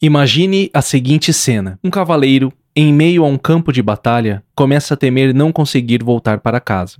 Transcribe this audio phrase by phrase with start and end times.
[0.00, 4.96] Imagine a seguinte cena: um cavaleiro, em meio a um campo de batalha, começa a
[4.96, 6.98] temer não conseguir voltar para casa.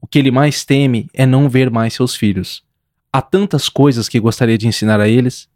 [0.00, 2.64] O que ele mais teme é não ver mais seus filhos.
[3.12, 5.48] Há tantas coisas que gostaria de ensinar a eles.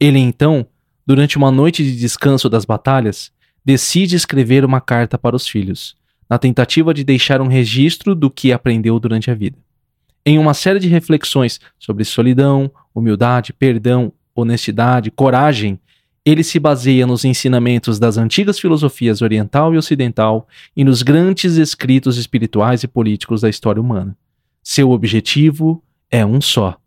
[0.00, 0.66] Ele então,
[1.06, 3.30] durante uma noite de descanso das batalhas,
[3.64, 5.94] decide escrever uma carta para os filhos,
[6.28, 9.56] na tentativa de deixar um registro do que aprendeu durante a vida.
[10.26, 15.78] Em uma série de reflexões sobre solidão, humildade, perdão, honestidade, coragem,
[16.24, 22.16] ele se baseia nos ensinamentos das antigas filosofias oriental e ocidental e nos grandes escritos
[22.16, 24.16] espirituais e políticos da história humana.
[24.62, 26.78] Seu objetivo é um só: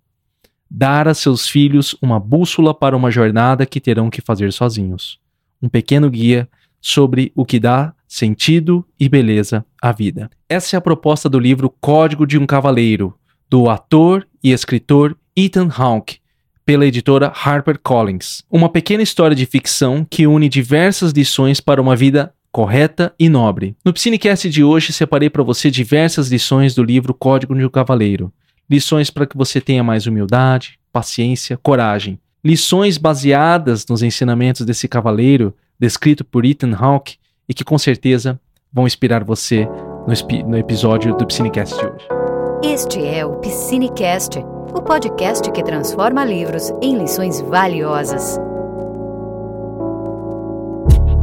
[0.69, 5.19] dar a seus filhos uma bússola para uma jornada que terão que fazer sozinhos.
[5.61, 6.49] Um pequeno guia
[6.81, 10.29] sobre o que dá sentido e beleza à vida.
[10.49, 13.13] Essa é a proposta do livro Código de um Cavaleiro,
[13.49, 16.19] do ator e escritor Ethan Hawke,
[16.67, 18.43] pela editora HarperCollins.
[18.51, 23.73] Uma pequena história de ficção que une diversas lições para uma vida correta e nobre.
[23.85, 28.33] No Psinecast de hoje separei para você diversas lições do livro Código de um Cavaleiro.
[28.69, 32.19] Lições para que você tenha mais humildade, paciência, coragem.
[32.43, 37.15] Lições baseadas nos ensinamentos desse cavaleiro, descrito por Ethan Hawke,
[37.47, 38.37] e que com certeza
[38.73, 39.65] vão inspirar você
[40.05, 42.16] no, no episódio do Psinecast de hoje.
[42.63, 48.39] Este é o Piscinecast, o podcast que transforma livros em lições valiosas.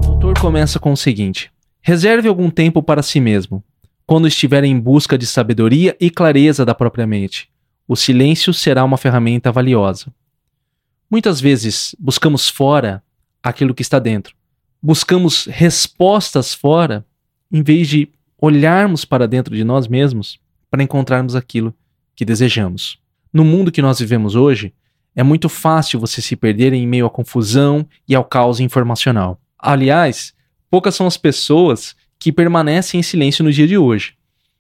[0.07, 1.51] O autor começa com o seguinte:
[1.83, 3.65] Reserve algum tempo para si mesmo,
[4.07, 7.51] quando estiver em busca de sabedoria e clareza da própria mente.
[7.89, 10.07] O silêncio será uma ferramenta valiosa.
[11.11, 13.03] Muitas vezes buscamos fora
[13.43, 14.37] aquilo que está dentro.
[14.81, 17.05] Buscamos respostas fora
[17.53, 18.09] em vez de
[18.41, 20.39] olharmos para dentro de nós mesmos
[20.75, 21.73] para encontrarmos aquilo
[22.17, 22.99] que desejamos.
[23.33, 24.75] No mundo que nós vivemos hoje,
[25.15, 29.41] é muito fácil você se perder em meio à confusão e ao caos informacional.
[29.57, 30.35] Aliás,
[30.69, 34.15] poucas são as pessoas que permanecem em silêncio no dia de hoje.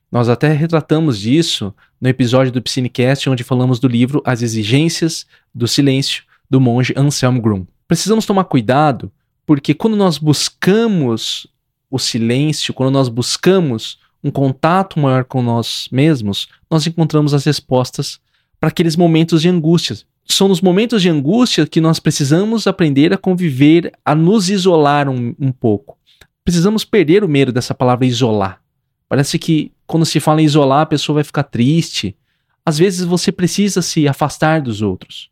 [0.09, 5.67] Nós até retratamos disso no episódio do Psinecast, onde falamos do livro As Exigências do
[5.67, 7.67] Silêncio, do monge Anselm Grum.
[7.89, 9.11] Precisamos tomar cuidado,
[9.45, 11.49] porque quando nós buscamos
[11.91, 18.19] o silêncio, quando nós buscamos um contato maior com nós mesmos, nós encontramos as respostas
[18.59, 19.99] para aqueles momentos de angústia.
[20.25, 25.35] São nos momentos de angústia que nós precisamos aprender a conviver, a nos isolar um,
[25.39, 25.99] um pouco.
[26.43, 28.63] Precisamos perder o medo dessa palavra isolar.
[29.07, 32.17] Parece que quando se fala em isolar, a pessoa vai ficar triste.
[32.65, 35.31] Às vezes você precisa se afastar dos outros,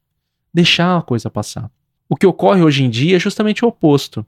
[0.52, 1.70] deixar a coisa passar.
[2.08, 4.26] O que ocorre hoje em dia é justamente o oposto.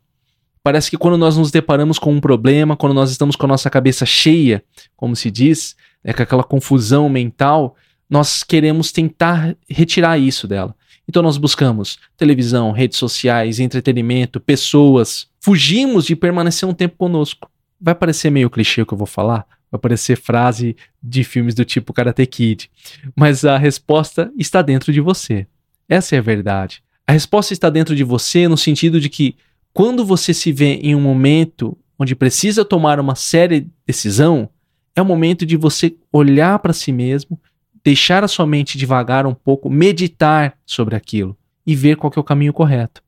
[0.65, 3.69] Parece que quando nós nos deparamos com um problema, quando nós estamos com a nossa
[3.69, 4.65] cabeça cheia,
[4.97, 7.77] como se diz, é com aquela confusão mental,
[8.09, 10.75] nós queremos tentar retirar isso dela.
[11.07, 15.29] Então nós buscamos televisão, redes sociais, entretenimento, pessoas.
[15.39, 17.47] Fugimos de permanecer um tempo conosco.
[17.79, 21.67] Vai parecer meio clichê o que eu vou falar, vai parecer frase de filmes do
[21.67, 22.71] tipo Karate Kid,
[23.15, 25.47] mas a resposta está dentro de você.
[25.87, 26.83] Essa é a verdade.
[27.07, 29.37] A resposta está dentro de você no sentido de que
[29.75, 34.49] quando você se vê em um momento onde precisa tomar uma séria decisão,
[34.95, 37.39] é o momento de você olhar para si mesmo,
[37.83, 41.37] deixar a sua mente devagar um pouco, meditar sobre aquilo
[41.67, 43.03] e ver qual é o caminho correto.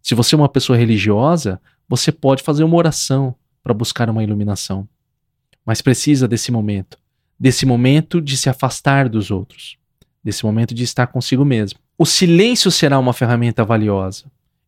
[0.00, 4.88] Se você é uma pessoa religiosa, você pode fazer uma oração para buscar uma iluminação.
[5.66, 6.96] Mas precisa desse momento,
[7.38, 9.78] desse momento de se afastar dos outros,
[10.22, 11.80] desse momento de estar consigo mesmo.
[11.98, 14.26] O silêncio será uma ferramenta valiosa.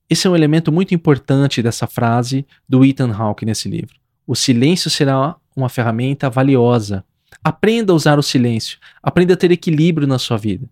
[0.08, 3.96] Esse é um elemento muito importante dessa frase do Ethan Hawke nesse livro.
[4.26, 7.04] O silêncio será uma ferramenta valiosa.
[7.42, 8.78] Aprenda a usar o silêncio.
[9.02, 10.68] Aprenda a ter equilíbrio na sua vida.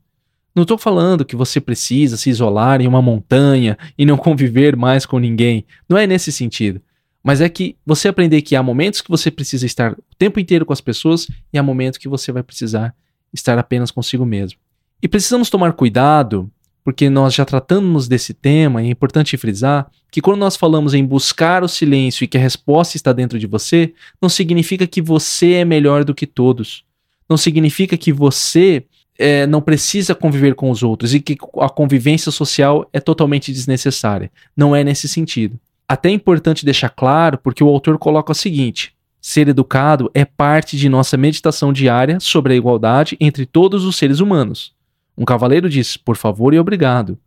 [0.55, 5.05] Não estou falando que você precisa se isolar em uma montanha e não conviver mais
[5.05, 5.67] com ninguém.
[5.89, 6.81] Não é nesse sentido.
[7.23, 10.65] Mas é que você aprender que há momentos que você precisa estar o tempo inteiro
[10.65, 12.95] com as pessoas e há momentos que você vai precisar
[13.33, 14.59] estar apenas consigo mesmo.
[15.03, 16.49] E precisamos tomar cuidado
[16.85, 21.05] porque nós já tratamos desse tema, e é importante frisar que quando nós falamos em
[21.05, 25.55] buscar o silêncio e que a resposta está dentro de você, não significa que você
[25.55, 26.85] é melhor do que todos.
[27.29, 28.85] Não significa que você
[29.19, 34.31] é, não precisa conviver com os outros e que a convivência social é totalmente desnecessária.
[34.55, 35.59] Não é nesse sentido.
[35.89, 40.77] Até é importante deixar claro, porque o autor coloca o seguinte: ser educado é parte
[40.77, 44.74] de nossa meditação diária sobre a igualdade entre todos os seres humanos.
[45.17, 47.19] Um cavaleiro diz: Por favor e obrigado.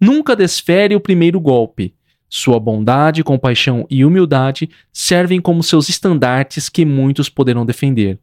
[0.00, 1.94] Nunca desfere o primeiro golpe.
[2.28, 8.18] Sua bondade, compaixão e humildade servem como seus estandartes que muitos poderão defender.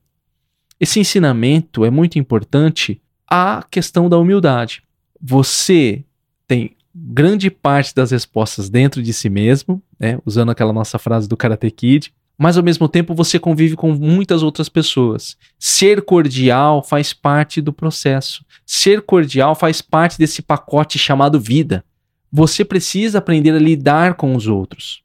[0.80, 4.82] Esse ensinamento é muito importante à questão da humildade.
[5.22, 6.04] Você
[6.48, 10.20] tem grande parte das respostas dentro de si mesmo, né?
[10.26, 12.14] Usando aquela nossa frase do Karate Kid.
[12.40, 15.38] Mas ao mesmo tempo você convive com muitas outras pessoas.
[15.60, 18.46] Ser cordial faz parte do processo.
[18.66, 21.84] Ser cordial faz parte desse pacote chamado vida.
[22.32, 25.04] Você precisa aprender a lidar com os outros.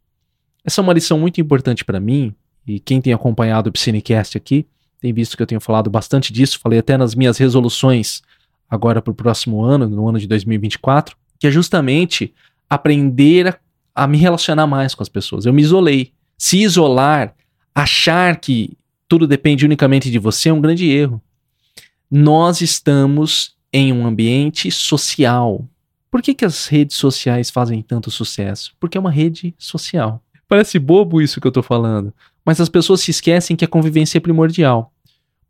[0.65, 2.33] Essa é uma lição muito importante para mim,
[2.67, 4.67] e quem tem acompanhado o Psinecast aqui
[5.05, 8.23] tem visto que eu tenho falado bastante disso, falei até nas minhas resoluções
[8.71, 12.33] agora para o próximo ano, no ano de 2024, que é justamente
[12.71, 13.49] aprender
[13.95, 15.45] a, a me relacionar mais com as pessoas.
[15.45, 16.15] Eu me isolei.
[16.45, 17.35] Se isolar,
[17.75, 18.77] achar que
[19.09, 21.19] tudo depende unicamente de você é um grande erro.
[22.11, 25.67] Nós estamos em um ambiente social.
[26.11, 28.75] Por que, que as redes sociais fazem tanto sucesso?
[28.79, 30.23] Porque é uma rede social.
[30.47, 32.13] Parece bobo isso que eu tô falando,
[32.45, 34.93] mas as pessoas se esquecem que a convivência é primordial.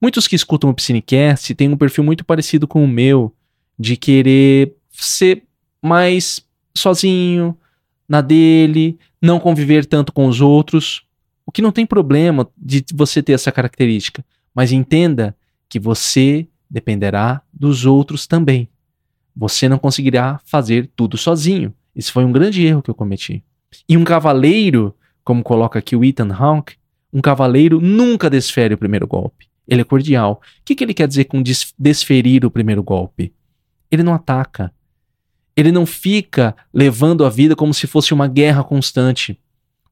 [0.01, 3.35] Muitos que escutam o Psinecast têm um perfil muito parecido com o meu,
[3.77, 5.43] de querer ser
[5.83, 6.41] mais
[6.73, 7.59] sozinho,
[8.09, 11.03] na dele, não conviver tanto com os outros.
[11.47, 14.25] O que não tem problema de você ter essa característica,
[14.55, 15.35] mas entenda
[15.69, 18.69] que você dependerá dos outros também.
[19.35, 21.73] Você não conseguirá fazer tudo sozinho.
[21.97, 23.43] Esse foi um grande erro que eu cometi.
[23.89, 24.95] E um cavaleiro,
[25.25, 26.77] como coloca aqui o Ethan Hawke,
[27.13, 29.49] um cavaleiro nunca desfere o primeiro golpe.
[29.67, 30.43] Ele é cordial.
[30.61, 31.43] O que, que ele quer dizer com
[31.79, 33.33] desferir o primeiro golpe?
[33.91, 34.73] Ele não ataca.
[35.57, 39.39] Ele não fica levando a vida como se fosse uma guerra constante,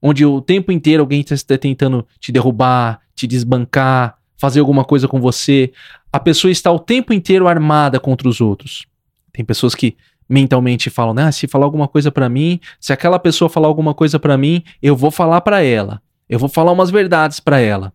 [0.00, 5.20] onde o tempo inteiro alguém está tentando te derrubar, te desbancar, fazer alguma coisa com
[5.20, 5.72] você.
[6.12, 8.86] A pessoa está o tempo inteiro armada contra os outros.
[9.32, 9.96] Tem pessoas que
[10.28, 11.24] mentalmente falam, né?
[11.24, 14.64] Ah, se falar alguma coisa para mim, se aquela pessoa falar alguma coisa para mim,
[14.82, 16.02] eu vou falar para ela.
[16.28, 17.92] Eu vou falar umas verdades para ela.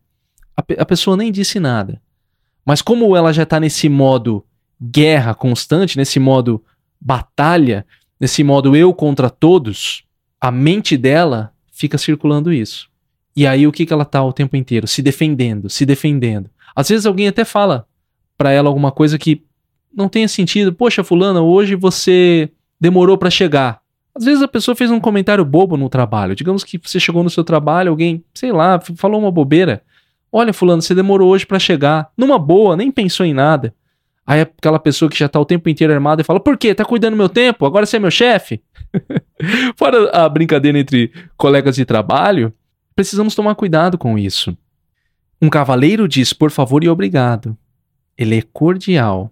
[0.56, 2.02] A, a, pessoa nem disse nada.
[2.66, 4.46] Mas como ela já tá nesse modo
[4.80, 6.64] guerra constante, nesse modo
[7.00, 7.86] batalha,
[8.20, 10.04] nesse modo eu contra todos,
[10.40, 12.90] a mente dela fica circulando isso.
[13.36, 14.88] E aí o que, que ela tá o tempo inteiro?
[14.88, 16.50] Se defendendo, se defendendo.
[16.76, 17.88] Às vezes alguém até fala
[18.38, 19.44] para ela alguma coisa que
[19.96, 20.74] não tenha sentido.
[20.74, 22.50] Poxa, fulana, hoje você
[22.80, 23.82] demorou para chegar.
[24.16, 26.36] Às vezes a pessoa fez um comentário bobo no trabalho.
[26.36, 29.84] Digamos que você chegou no seu trabalho, alguém, sei lá, falou uma bobeira.
[30.32, 32.12] Olha, fulano, você demorou hoje para chegar.
[32.18, 33.74] Numa boa, nem pensou em nada.
[34.28, 36.76] Aí aquela pessoa que já tá o tempo inteiro armada e fala: Por quê?
[36.76, 37.66] Tá cuidando do meu tempo?
[37.66, 38.62] Agora você é meu chefe?
[39.78, 42.54] Fora a brincadeira entre colegas de trabalho,
[42.94, 44.56] precisamos tomar cuidado com isso.
[45.42, 47.58] Um cavaleiro diz por favor e obrigado.
[48.18, 49.32] Ele é cordial.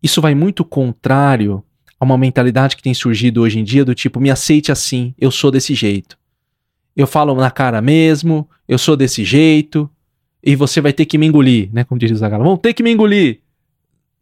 [0.00, 1.64] Isso vai muito contrário
[1.98, 5.32] a uma mentalidade que tem surgido hoje em dia do tipo: me aceite assim, eu
[5.32, 6.16] sou desse jeito.
[6.94, 9.90] Eu falo na cara mesmo, eu sou desse jeito,
[10.40, 11.82] e você vai ter que me engolir, né?
[11.82, 13.41] Como diz o Zagalo, vão ter que me engolir.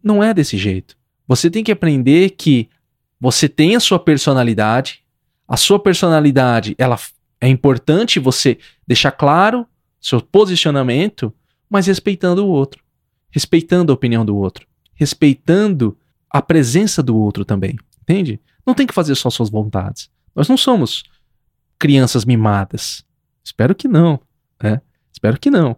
[0.03, 0.97] Não é desse jeito.
[1.27, 2.69] Você tem que aprender que
[3.21, 5.05] você tem a sua personalidade,
[5.47, 6.99] a sua personalidade, ela
[7.41, 9.67] é importante você deixar claro
[10.01, 11.33] seu posicionamento,
[11.69, 12.83] mas respeitando o outro,
[13.31, 15.97] respeitando a opinião do outro, respeitando
[16.31, 18.41] a presença do outro também, entende?
[18.67, 20.11] Não tem que fazer só suas vontades.
[20.35, 21.03] Nós não somos
[21.79, 23.05] crianças mimadas.
[23.43, 24.21] Espero que não,
[24.63, 24.81] né?
[25.13, 25.77] Espero que não.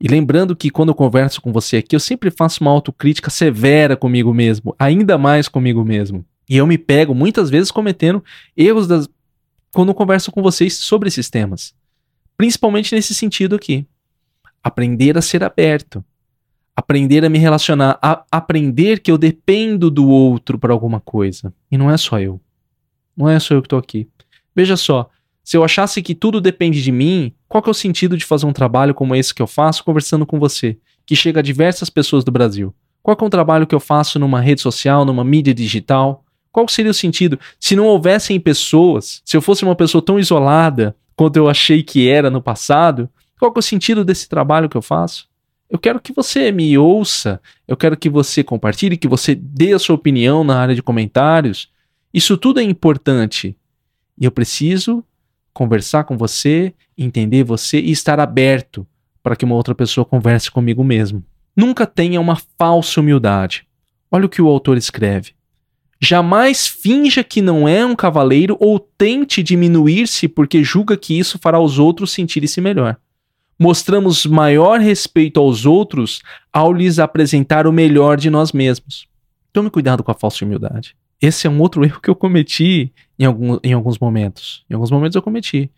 [0.00, 3.96] E lembrando que quando eu converso com você aqui, eu sempre faço uma autocrítica severa
[3.96, 6.24] comigo mesmo, ainda mais comigo mesmo.
[6.48, 8.24] E eu me pego muitas vezes cometendo
[8.56, 9.08] erros das...
[9.72, 11.74] quando eu converso com vocês sobre esses temas.
[12.36, 13.86] Principalmente nesse sentido aqui.
[14.64, 16.02] Aprender a ser aberto.
[16.74, 17.98] Aprender a me relacionar.
[18.00, 21.52] A aprender que eu dependo do outro para alguma coisa.
[21.70, 22.40] E não é só eu.
[23.14, 24.08] Não é só eu que estou aqui.
[24.56, 25.10] Veja só,
[25.50, 28.52] se eu achasse que tudo depende de mim, qual é o sentido de fazer um
[28.52, 32.30] trabalho como esse que eu faço conversando com você, que chega a diversas pessoas do
[32.30, 32.72] Brasil?
[33.02, 36.24] Qual é um trabalho que eu faço numa rede social, numa mídia digital?
[36.52, 40.94] Qual seria o sentido se não houvessem pessoas, se eu fosse uma pessoa tão isolada
[41.16, 43.10] quanto eu achei que era no passado?
[43.36, 45.26] Qual é o sentido desse trabalho que eu faço?
[45.68, 49.80] Eu quero que você me ouça, eu quero que você compartilhe, que você dê a
[49.80, 51.68] sua opinião na área de comentários.
[52.14, 53.56] Isso tudo é importante.
[54.16, 55.04] E eu preciso
[55.52, 58.86] conversar com você, entender você e estar aberto
[59.22, 61.24] para que uma outra pessoa converse comigo mesmo.
[61.56, 63.66] Nunca tenha uma falsa humildade.
[64.10, 65.32] Olha o que o autor escreve.
[66.00, 71.60] Jamais finja que não é um cavaleiro ou tente diminuir-se porque julga que isso fará
[71.60, 72.96] os outros sentirem-se melhor.
[73.58, 79.06] Mostramos maior respeito aos outros ao lhes apresentar o melhor de nós mesmos.
[79.52, 80.96] Tome cuidado com a falsa humildade.
[81.20, 84.64] Esse é um outro erro que eu cometi em, algum, em alguns momentos.
[84.70, 85.70] Em alguns momentos eu cometi.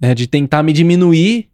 [0.00, 1.48] Né, de tentar me diminuir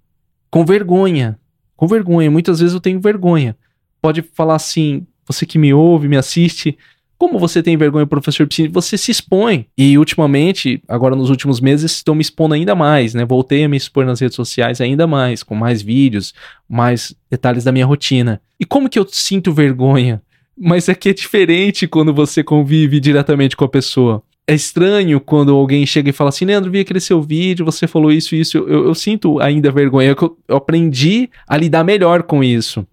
[0.50, 1.38] com vergonha.
[1.76, 2.30] Com vergonha.
[2.30, 3.56] Muitas vezes eu tenho vergonha.
[4.02, 6.76] Pode falar assim, você que me ouve, me assiste,
[7.20, 8.68] Como você tem vergonha, professor Piscine?
[8.68, 9.66] Você se expõe.
[9.76, 13.26] E ultimamente, agora nos últimos meses, estou me expondo ainda mais, né?
[13.26, 16.32] Voltei a me expor nas redes sociais ainda mais, com mais vídeos,
[16.66, 18.40] mais detalhes da minha rotina.
[18.58, 20.22] E como que eu sinto vergonha?
[20.62, 24.22] Mas é que é diferente quando você convive diretamente com a pessoa.
[24.46, 28.12] É estranho quando alguém chega e fala assim, Leandro, vi aquele seu vídeo, você falou
[28.12, 28.58] isso e isso.
[28.58, 30.14] Eu, eu, sinto ainda vergonha.
[30.20, 32.86] Eu, eu aprendi a lidar melhor com isso.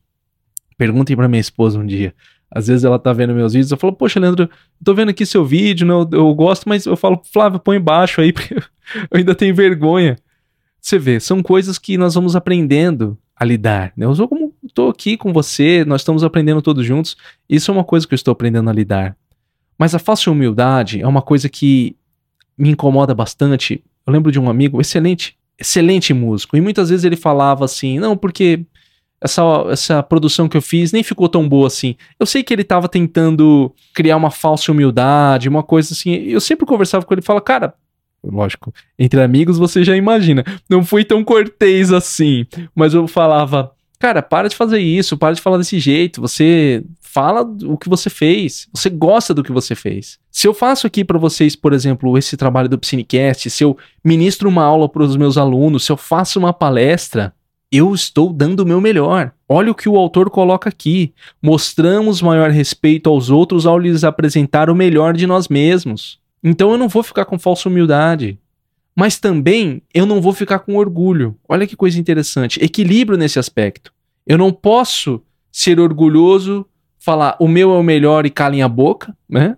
[0.77, 2.13] Perguntem para minha esposa um dia.
[2.49, 4.49] Às vezes ela tá vendo meus vídeos, eu falo, poxa, Leandro,
[4.81, 5.93] tô vendo aqui seu vídeo, né?
[5.93, 8.61] eu, eu gosto, mas eu falo, Flávio, põe embaixo aí, porque eu
[9.11, 10.15] ainda tenho vergonha.
[10.79, 13.91] Você vê, são coisas que nós vamos aprendendo a lidar.
[13.97, 14.05] Né?
[14.05, 14.46] Eu sou como
[14.77, 17.17] tô aqui com você, nós estamos aprendendo todos juntos.
[17.49, 19.17] Isso é uma coisa que eu estou aprendendo a lidar.
[19.75, 21.95] Mas a falsa humildade é uma coisa que
[22.55, 23.83] me incomoda bastante.
[24.05, 28.15] Eu lembro de um amigo, excelente, excelente músico, e muitas vezes ele falava assim: não,
[28.15, 28.65] porque
[29.19, 29.41] essa,
[29.71, 31.95] essa produção que eu fiz nem ficou tão boa assim.
[32.19, 36.11] Eu sei que ele estava tentando criar uma falsa humildade, uma coisa assim.
[36.11, 37.73] Eu sempre conversava com ele e falava, cara,
[38.23, 44.21] lógico, entre amigos você já imagina, não fui tão cortês assim, mas eu falava, cara,
[44.21, 48.67] para de fazer isso, para de falar desse jeito, você fala o que você fez,
[48.73, 50.19] você gosta do que você fez.
[50.31, 54.47] Se eu faço aqui para vocês, por exemplo, esse trabalho do Psinecast, se eu ministro
[54.47, 57.33] uma aula para os meus alunos, se eu faço uma palestra,
[57.71, 59.31] eu estou dando o meu melhor.
[59.49, 61.13] Olha o que o autor coloca aqui.
[61.41, 66.19] Mostramos maior respeito aos outros ao lhes apresentar o melhor de nós mesmos.
[66.43, 68.39] Então eu não vou ficar com falsa humildade.
[68.97, 71.37] Mas também eu não vou ficar com orgulho.
[71.47, 72.59] Olha que coisa interessante.
[72.63, 73.93] Equilíbrio nesse aspecto.
[74.25, 76.65] Eu não posso ser orgulhoso,
[76.97, 79.55] falar o meu é o melhor e calem a boca, né?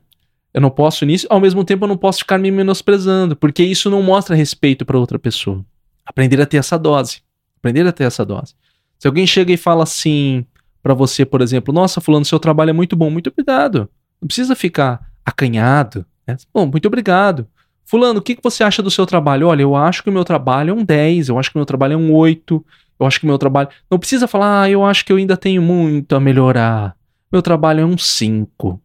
[0.53, 1.25] Eu não posso nisso.
[1.29, 4.99] Ao mesmo tempo, eu não posso ficar me menosprezando, porque isso não mostra respeito para
[4.99, 5.65] outra pessoa.
[6.05, 7.21] Aprender a ter essa dose.
[7.59, 8.53] Aprender a ter essa dose.
[8.97, 10.45] Se alguém chega e fala assim
[10.83, 13.89] para você, por exemplo, nossa, fulano, seu trabalho é muito bom, muito obrigado.
[14.21, 16.05] Não precisa ficar acanhado.
[16.27, 16.35] Né?
[16.53, 17.47] Bom, muito obrigado.
[17.89, 19.47] Fulano, o que, que você acha do seu trabalho?
[19.47, 21.65] Olha, eu acho que o meu trabalho é um 10, eu acho que o meu
[21.65, 22.63] trabalho é um 8,
[22.99, 23.67] eu acho que o meu trabalho.
[23.89, 26.95] Não precisa falar, ah, eu acho que eu ainda tenho muito a melhorar.
[27.31, 28.79] Meu trabalho é um 5.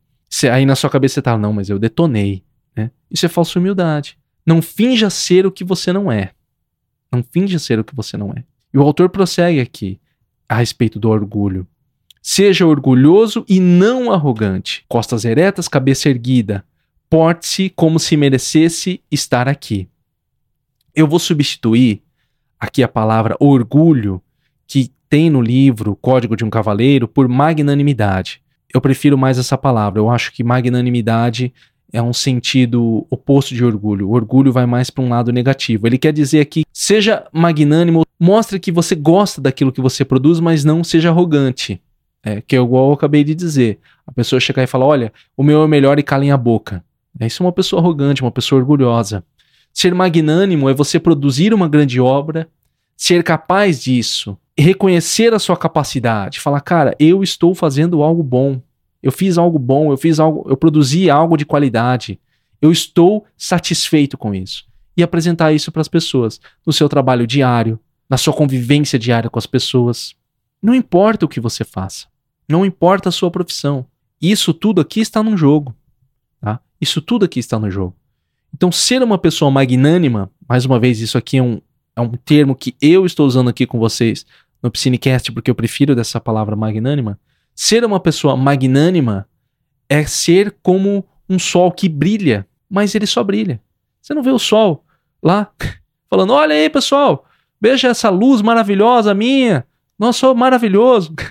[0.50, 2.44] Aí na sua cabeça você tá, não, mas eu detonei.
[2.74, 2.90] Né?
[3.10, 4.16] Isso é falsa humildade.
[4.46, 6.30] Não finja ser o que você não é.
[7.12, 8.42] Não finja ser o que você não é.
[8.72, 10.00] E o autor prossegue aqui
[10.48, 11.66] a respeito do orgulho.
[12.22, 16.64] Seja orgulhoso e não arrogante, costas eretas, cabeça erguida.
[17.14, 19.86] Porte-se como se merecesse estar aqui.
[20.92, 22.02] Eu vou substituir
[22.58, 24.20] aqui a palavra orgulho,
[24.66, 28.42] que tem no livro Código de um Cavaleiro, por magnanimidade.
[28.74, 30.00] Eu prefiro mais essa palavra.
[30.00, 31.54] Eu acho que magnanimidade
[31.92, 34.08] é um sentido oposto de orgulho.
[34.08, 35.86] O orgulho vai mais para um lado negativo.
[35.86, 40.64] Ele quer dizer aqui: seja magnânimo, mostre que você gosta daquilo que você produz, mas
[40.64, 41.80] não seja arrogante.
[42.24, 43.78] É, que é igual eu acabei de dizer.
[44.04, 46.82] A pessoa chegar e falar: olha, o meu é melhor e calem a boca.
[47.18, 49.24] É, isso é uma pessoa arrogante, uma pessoa orgulhosa.
[49.72, 52.48] Ser magnânimo é você produzir uma grande obra,
[52.96, 58.60] ser capaz disso, reconhecer a sua capacidade, falar, cara, eu estou fazendo algo bom,
[59.02, 62.18] eu fiz algo bom, eu fiz algo, eu produzi algo de qualidade.
[62.62, 64.64] Eu estou satisfeito com isso.
[64.96, 67.78] E apresentar isso para as pessoas no seu trabalho diário,
[68.08, 70.14] na sua convivência diária com as pessoas.
[70.62, 72.06] Não importa o que você faça.
[72.48, 73.84] Não importa a sua profissão.
[74.22, 75.74] Isso tudo aqui está no jogo.
[76.80, 77.96] Isso tudo aqui está no jogo.
[78.54, 81.60] Então, ser uma pessoa magnânima, mais uma vez, isso aqui é um,
[81.96, 84.24] é um termo que eu estou usando aqui com vocês
[84.62, 87.18] no Psinecast, porque eu prefiro dessa palavra magnânima,
[87.54, 89.28] Ser uma pessoa magnânima
[89.88, 93.62] é ser como um sol que brilha, mas ele só brilha.
[94.02, 94.84] Você não vê o sol
[95.22, 95.50] lá
[96.10, 97.24] falando: olha aí, pessoal,
[97.60, 99.64] veja essa luz maravilhosa minha.
[99.96, 101.14] Nossa, sou maravilhoso.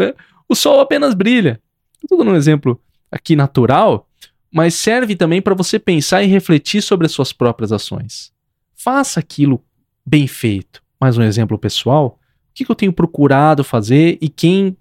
[0.00, 0.14] É,
[0.48, 1.60] o sol apenas brilha.
[2.00, 2.80] Estou dando um exemplo
[3.10, 4.07] aqui natural,
[4.52, 8.32] mas serve também para você pensar e refletir sobre as suas próprias ações.
[8.74, 9.62] Faça aquilo
[10.04, 10.82] bem feito.
[11.00, 12.18] Mais um exemplo pessoal.
[12.50, 14.76] O que, eu tenho procurado fazer e quem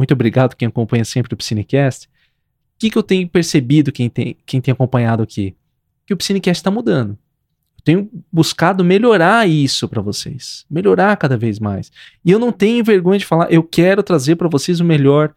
[0.00, 2.06] muito obrigado quem acompanha sempre o Psinecast.
[2.06, 2.10] O
[2.78, 5.54] que, que eu tenho percebido, quem tem, quem tem acompanhado aqui?
[6.06, 7.18] Que o Psinecast está mudando.
[7.76, 10.64] Eu tenho buscado melhorar isso para vocês.
[10.70, 11.92] Melhorar cada vez mais.
[12.24, 15.34] E eu não tenho vergonha de falar, eu quero trazer para vocês o melhor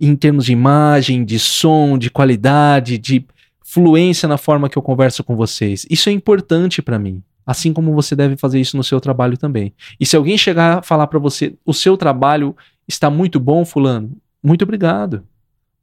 [0.00, 3.24] em termos de imagem, de som, de qualidade, de
[3.62, 5.86] fluência na forma que eu converso com vocês.
[5.90, 7.22] Isso é importante para mim.
[7.46, 9.72] Assim como você deve fazer isso no seu trabalho também.
[9.98, 12.54] E se alguém chegar a falar para você, o seu trabalho
[12.90, 14.16] Está muito bom, Fulano?
[14.42, 15.22] Muito obrigado.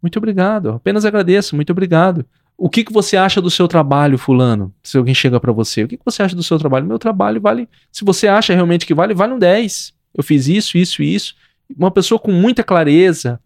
[0.01, 0.71] Muito obrigado.
[0.71, 1.55] Apenas agradeço.
[1.55, 2.25] Muito obrigado.
[2.57, 4.73] O que, que você acha do seu trabalho, Fulano?
[4.83, 6.85] Se alguém chega para você, o que, que você acha do seu trabalho?
[6.85, 7.69] Meu trabalho vale.
[7.93, 9.93] Se você acha realmente que vale, vale um 10.
[10.13, 11.33] Eu fiz isso, isso isso.
[11.77, 13.39] Uma pessoa com muita clareza,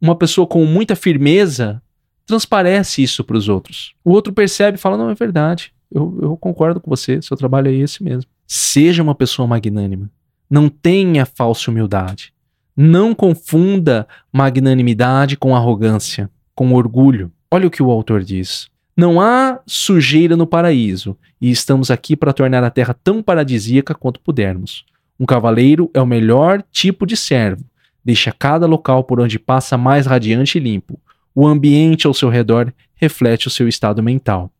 [0.00, 1.82] uma pessoa com muita firmeza,
[2.26, 3.94] transparece isso para os outros.
[4.04, 5.72] O outro percebe e fala: não, é verdade.
[5.92, 8.30] Eu, eu concordo com você, seu trabalho é esse mesmo.
[8.46, 10.10] Seja uma pessoa magnânima.
[10.48, 12.32] Não tenha falsa humildade.
[12.76, 17.30] Não confunda magnanimidade com arrogância, com orgulho.
[17.50, 18.68] Olha o que o autor diz.
[18.96, 24.20] Não há sujeira no paraíso, e estamos aqui para tornar a terra tão paradisíaca quanto
[24.20, 24.84] pudermos.
[25.18, 27.64] Um cavaleiro é o melhor tipo de servo.
[28.04, 30.98] Deixa cada local por onde passa mais radiante e limpo.
[31.34, 34.50] O ambiente ao seu redor reflete o seu estado mental.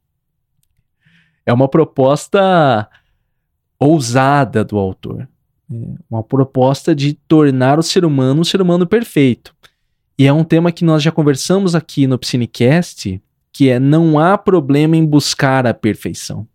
[1.44, 2.88] É uma proposta
[3.78, 5.28] ousada do autor.
[5.70, 5.74] É
[6.10, 9.54] uma proposta de tornar o ser humano um ser humano perfeito.
[10.18, 13.20] E é um tema que nós já conversamos aqui no Psinecast,
[13.52, 16.46] que é não há problema em buscar a perfeição.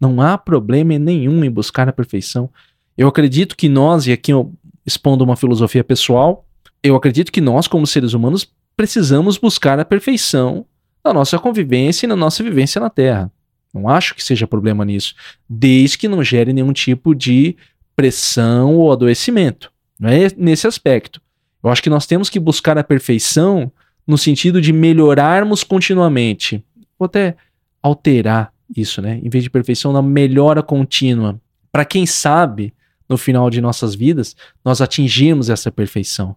[0.00, 2.48] Não há problema nenhum em buscar a perfeição.
[2.96, 4.52] Eu acredito que nós, e aqui eu
[4.84, 6.46] expondo uma filosofia pessoal,
[6.82, 10.64] eu acredito que nós, como seres humanos, precisamos buscar a perfeição
[11.04, 13.30] na nossa convivência e na nossa vivência na Terra.
[13.72, 15.14] Não acho que seja problema nisso,
[15.48, 17.56] desde que não gere nenhum tipo de
[17.94, 19.70] pressão ou adoecimento.
[19.98, 21.20] Não é nesse aspecto.
[21.62, 23.70] Eu acho que nós temos que buscar a perfeição
[24.06, 26.64] no sentido de melhorarmos continuamente.
[26.98, 27.36] Vou até
[27.82, 29.20] alterar isso, né?
[29.22, 31.40] Em vez de perfeição, na melhora contínua.
[31.70, 32.72] Para quem sabe,
[33.10, 36.36] no final de nossas vidas, nós atingirmos essa perfeição.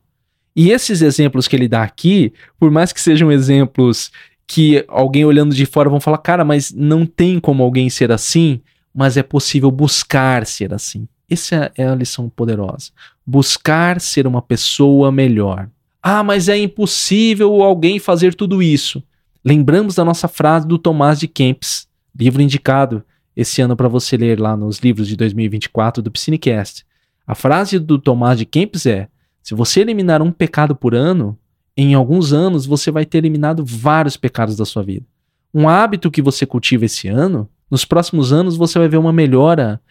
[0.56, 4.12] E esses exemplos que ele dá aqui, por mais que sejam exemplos
[4.48, 8.60] que alguém olhando de fora vão falar, cara, mas não tem como alguém ser assim,
[8.94, 11.08] mas é possível buscar ser assim.
[11.30, 12.92] Essa é a lição poderosa.
[13.26, 15.70] Buscar ser uma pessoa melhor.
[16.02, 19.02] Ah, mas é impossível alguém fazer tudo isso.
[19.46, 21.88] Lembramos da nossa frase do Tomás de Kempis,
[22.18, 23.04] livro indicado
[23.36, 26.86] esse ano para você ler lá nos livros de 2024 do Piscinecast.
[27.26, 29.08] A frase do Tomás de Kempis é:
[29.42, 31.38] se você eliminar um pecado por ano,
[31.76, 35.06] em alguns anos você vai ter eliminado vários pecados da sua vida.
[35.54, 39.82] Um hábito que você cultiva esse ano, nos próximos anos você vai ver uma melhora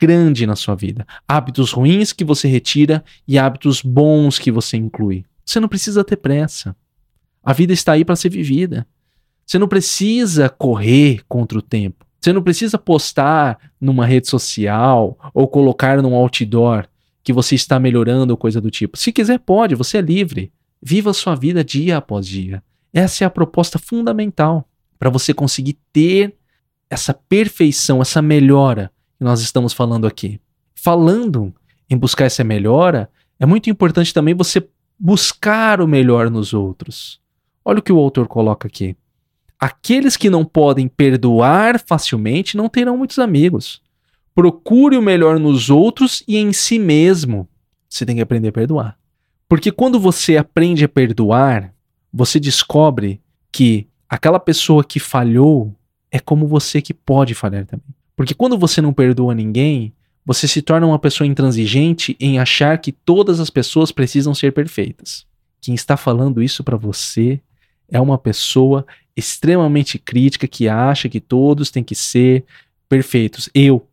[0.00, 1.06] grande na sua vida.
[1.28, 5.24] Hábitos ruins que você retira e hábitos bons que você inclui.
[5.44, 6.74] Você não precisa ter pressa.
[7.42, 8.86] A vida está aí para ser vivida.
[9.46, 12.04] Você não precisa correr contra o tempo.
[12.22, 16.86] Você não precisa postar numa rede social ou colocar num outdoor
[17.24, 18.96] que você está melhorando ou coisa do tipo.
[18.96, 20.52] Se quiser, pode, você é livre.
[20.80, 22.62] Viva a sua vida dia após dia.
[22.92, 24.68] Essa é a proposta fundamental
[25.00, 26.36] para você conseguir ter
[26.88, 30.40] essa perfeição, essa melhora que nós estamos falando aqui.
[30.76, 31.52] Falando
[31.90, 34.64] em buscar essa melhora, é muito importante também você
[34.96, 37.20] buscar o melhor nos outros.
[37.64, 38.96] Olha o que o autor coloca aqui.
[39.62, 43.80] Aqueles que não podem perdoar facilmente não terão muitos amigos.
[44.34, 47.48] Procure o melhor nos outros e em si mesmo.
[47.88, 48.98] Você tem que aprender a perdoar.
[49.48, 51.72] Porque quando você aprende a perdoar,
[52.12, 53.20] você descobre
[53.52, 55.72] que aquela pessoa que falhou
[56.10, 57.94] é como você que pode falhar também.
[58.16, 59.92] Porque quando você não perdoa ninguém,
[60.26, 65.24] você se torna uma pessoa intransigente em achar que todas as pessoas precisam ser perfeitas.
[65.60, 67.40] Quem está falando isso para você
[67.88, 68.84] é uma pessoa
[69.16, 72.44] extremamente crítica que acha que todos têm que ser
[72.88, 73.48] perfeitos.
[73.54, 73.86] Eu.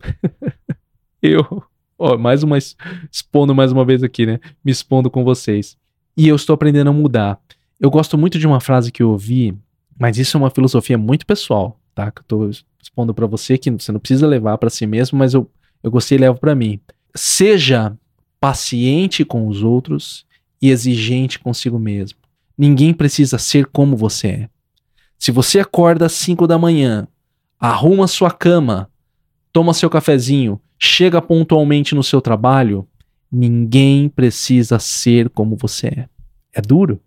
[1.21, 1.63] eu.
[1.97, 4.39] Ó, mais uma expondo mais uma vez aqui, né?
[4.63, 5.77] Me expondo com vocês.
[6.15, 7.39] E eu estou aprendendo a mudar.
[7.79, 9.55] Eu gosto muito de uma frase que eu ouvi,
[9.99, 12.11] mas isso é uma filosofia muito pessoal tá?
[12.11, 12.49] Que eu tô
[12.81, 15.49] expondo para você que você não precisa levar para si mesmo, mas eu,
[15.83, 16.79] eu gostei e levo para mim.
[17.13, 17.97] Seja
[18.39, 20.25] paciente com os outros
[20.61, 22.17] e exigente consigo mesmo.
[22.57, 24.49] Ninguém precisa ser como você é.
[25.19, 27.05] Se você acorda às 5 da manhã,
[27.59, 28.89] arruma sua cama,
[29.51, 32.87] toma seu cafezinho, chega pontualmente no seu trabalho,
[33.29, 36.09] ninguém precisa ser como você é.
[36.53, 37.01] É duro.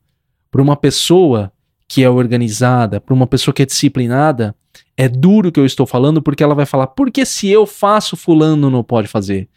[0.51, 1.51] Para uma pessoa
[1.89, 4.55] que é organizada, para uma pessoa que é disciplinada,
[4.95, 7.67] é duro o que eu estou falando porque ela vai falar: por que se eu
[7.67, 9.49] faço, Fulano não pode fazer?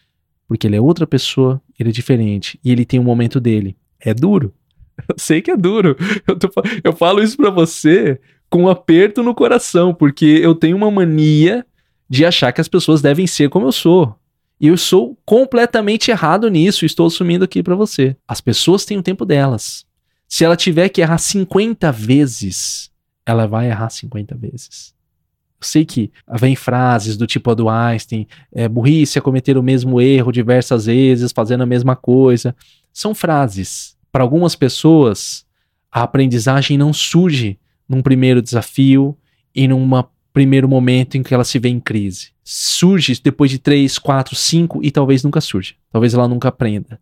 [0.48, 3.76] Porque ele é outra pessoa, ele é diferente e ele tem um momento dele.
[4.00, 4.54] É duro.
[5.10, 5.98] Eu sei que é duro.
[6.26, 6.50] Eu, tô,
[6.82, 8.18] eu falo isso para você
[8.56, 11.66] com um aperto no coração, porque eu tenho uma mania
[12.10, 14.16] de achar que as pessoas devem ser como eu sou.
[14.62, 18.16] E eu sou completamente errado nisso, estou assumindo aqui para você.
[18.26, 19.86] As pessoas têm o tempo delas.
[20.26, 22.90] Se ela tiver que errar 50 vezes,
[23.26, 24.96] ela vai errar 50 vezes
[25.62, 30.00] sei que vem frases do tipo a do Einstein, é, burrice é cometer o mesmo
[30.00, 32.56] erro diversas vezes, fazendo a mesma coisa.
[32.94, 33.98] São frases.
[34.12, 35.44] Para algumas pessoas,
[35.92, 39.18] a aprendizagem não surge num primeiro desafio
[39.54, 39.90] e num
[40.34, 42.32] primeiro momento em que ela se vê em crise.
[42.44, 45.74] Surge depois de três, quatro, cinco e talvez nunca surja.
[45.92, 47.00] Talvez ela nunca aprenda.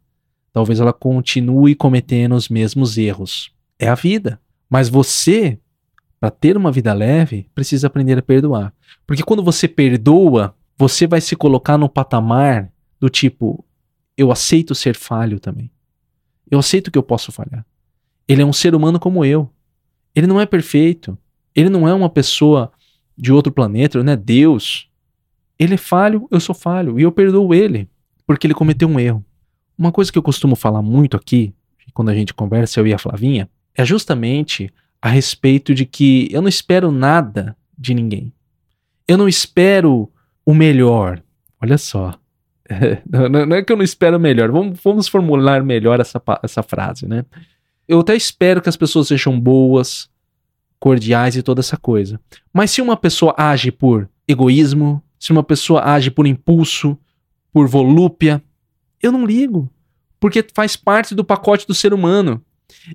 [0.51, 3.51] Talvez ela continue cometendo os mesmos erros.
[3.79, 4.39] É a vida.
[4.69, 5.59] Mas você
[6.23, 8.73] para ter uma vida leve, precisa aprender a perdoar.
[9.05, 13.65] Porque quando você perdoa, você vai se colocar no patamar do tipo:
[14.15, 15.69] eu aceito ser falho também.
[16.49, 17.65] Eu aceito que eu posso falhar.
[18.25, 19.51] Ele é um ser humano como eu.
[20.15, 21.17] Ele não é perfeito.
[21.55, 22.71] Ele não é uma pessoa
[23.17, 24.89] de outro planeta, não é Deus.
[25.57, 26.99] Ele é falho, eu sou falho.
[26.99, 27.87] E eu perdoo ele,
[28.25, 29.23] porque ele cometeu um erro.
[29.77, 31.53] Uma coisa que eu costumo falar muito aqui,
[31.93, 34.71] quando a gente conversa, eu e a Flavinha, é justamente
[35.01, 38.31] a respeito de que eu não espero nada de ninguém.
[39.07, 40.11] Eu não espero
[40.45, 41.21] o melhor.
[41.61, 42.17] Olha só.
[43.09, 44.51] não, é que eu não espero o melhor.
[44.51, 47.25] Vamos, vamos formular melhor essa, essa frase, né?
[47.87, 50.09] Eu até espero que as pessoas sejam boas,
[50.79, 52.19] cordiais e toda essa coisa.
[52.53, 56.97] Mas se uma pessoa age por egoísmo, se uma pessoa age por impulso,
[57.51, 58.43] por volúpia,
[59.01, 59.69] eu não ligo,
[60.19, 62.41] porque faz parte do pacote do ser humano.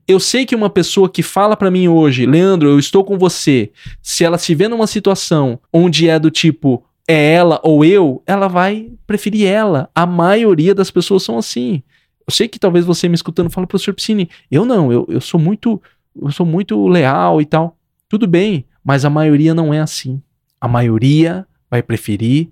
[0.06, 3.70] Eu sei que uma pessoa que fala para mim hoje, Leandro, eu estou com você,
[4.02, 8.48] se ela se vê numa situação onde é do tipo é ela ou eu, ela
[8.48, 9.88] vai preferir ela.
[9.94, 11.82] A maioria das pessoas são assim.
[12.28, 15.40] Eu sei que talvez você me escutando fala, professor Piscine, eu não, eu, eu sou
[15.40, 15.80] muito
[16.20, 17.78] eu sou muito leal e tal.
[18.08, 20.20] Tudo bem, mas a maioria não é assim.
[20.60, 22.48] A maioria vai preferir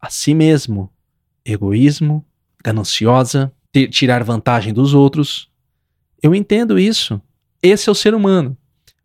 [0.00, 0.90] a si mesmo.
[1.44, 2.24] Egoísmo,
[2.64, 5.50] gananciosa, ter, tirar vantagem dos outros.
[6.22, 7.20] Eu entendo isso.
[7.62, 8.56] Esse é o ser humano.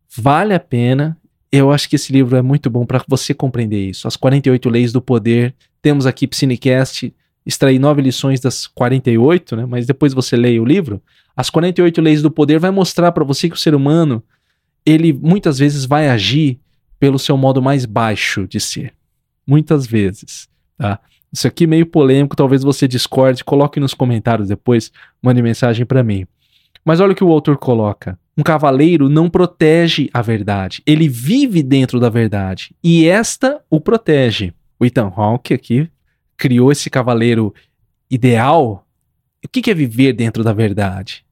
[0.09, 1.17] Vale a pena
[1.51, 4.07] eu acho que esse livro é muito bom para você compreender isso.
[4.07, 5.55] As 48 Leis do Poder.
[5.81, 7.13] Temos aqui Psinecast,
[7.47, 9.65] extrair nove lições das 48, né?
[9.65, 11.01] Mas depois você leia o livro.
[11.35, 14.21] As 48 Leis do Poder vai mostrar para você que o ser humano,
[14.85, 16.59] ele muitas vezes vai agir
[16.99, 18.93] pelo seu modo mais baixo de ser.
[19.45, 20.99] Muitas vezes, tá?
[21.31, 26.03] Isso aqui é meio polêmico, talvez você discorde, coloque nos comentários depois, mande mensagem para
[26.03, 26.25] mim.
[26.83, 28.19] Mas olha o que o autor coloca.
[28.37, 34.53] Um cavaleiro não protege a verdade, ele vive dentro da verdade e esta o protege.
[34.79, 35.89] O Ethan Hawke aqui
[36.37, 37.53] criou esse cavaleiro
[38.09, 38.87] ideal.
[39.43, 41.25] O que é viver dentro da verdade?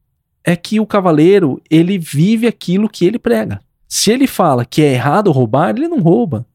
[0.43, 3.61] É que o cavaleiro ele vive aquilo que ele prega.
[3.87, 6.45] Se ele fala que é errado roubar, ele não rouba.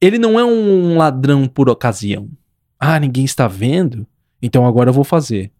[0.00, 2.28] Ele não é um ladrão por ocasião.
[2.78, 4.06] Ah, ninguém está vendo,
[4.40, 5.52] então agora eu vou fazer.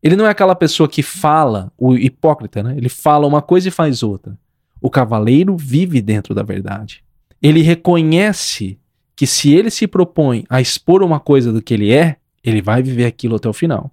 [0.00, 2.76] Ele não é aquela pessoa que fala, o hipócrita, né?
[2.76, 4.38] Ele fala uma coisa e faz outra.
[4.80, 7.02] O cavaleiro vive dentro da verdade.
[7.42, 8.78] Ele reconhece
[9.18, 12.84] que se ele se propõe a expor uma coisa do que ele é, ele vai
[12.84, 13.90] viver aquilo até o final.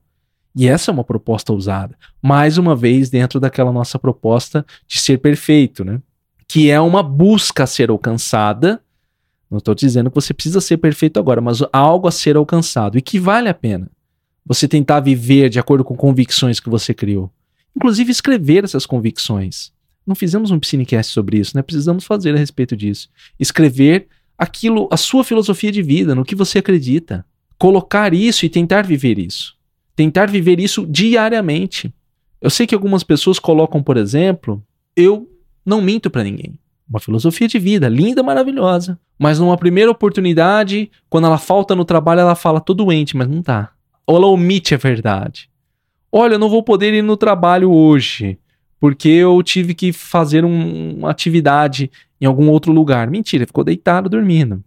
[0.55, 1.97] E essa é uma proposta ousada.
[2.21, 5.99] Mais uma vez, dentro daquela nossa proposta de ser perfeito, né?
[6.47, 8.79] Que é uma busca a ser alcançada.
[9.49, 13.01] Não estou dizendo que você precisa ser perfeito agora, mas algo a ser alcançado e
[13.01, 13.89] que vale a pena
[14.45, 17.31] você tentar viver de acordo com convicções que você criou.
[17.75, 19.73] Inclusive escrever essas convicções.
[20.05, 21.63] Não fizemos um Psinecast sobre isso, né?
[21.63, 23.09] Precisamos fazer a respeito disso.
[23.39, 27.25] Escrever aquilo, a sua filosofia de vida, no que você acredita.
[27.57, 29.55] Colocar isso e tentar viver isso.
[29.95, 31.93] Tentar viver isso diariamente.
[32.41, 34.61] Eu sei que algumas pessoas colocam, por exemplo,
[34.95, 35.29] eu
[35.65, 36.59] não minto para ninguém.
[36.87, 38.99] Uma filosofia de vida, linda, maravilhosa.
[39.17, 43.41] Mas numa primeira oportunidade, quando ela falta no trabalho, ela fala, tô doente, mas não
[43.41, 45.49] tá ou ela omite a verdade.
[46.11, 48.37] Olha, eu não vou poder ir no trabalho hoje,
[48.79, 51.91] porque eu tive que fazer um, uma atividade
[52.25, 53.09] em algum outro lugar.
[53.09, 54.63] Mentira, ficou deitado dormindo.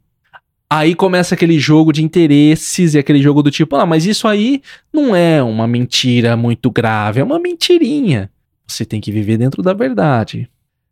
[0.71, 4.63] Aí começa aquele jogo de interesses e aquele jogo do tipo, ah, mas isso aí
[4.93, 8.31] não é uma mentira muito grave, é uma mentirinha.
[8.67, 10.49] Você tem que viver dentro da verdade.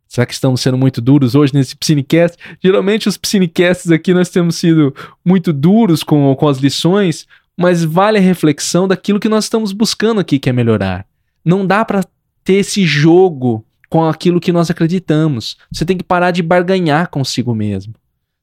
[0.07, 2.37] Será que estamos sendo muito duros hoje nesse Psinecast?
[2.63, 8.17] Geralmente os Psinecasts aqui nós temos sido muito duros com, com as lições, mas vale
[8.17, 11.05] a reflexão daquilo que nós estamos buscando aqui, que é melhorar.
[11.45, 12.03] Não dá para
[12.43, 15.57] ter esse jogo com aquilo que nós acreditamos.
[15.71, 17.93] Você tem que parar de barganhar consigo mesmo.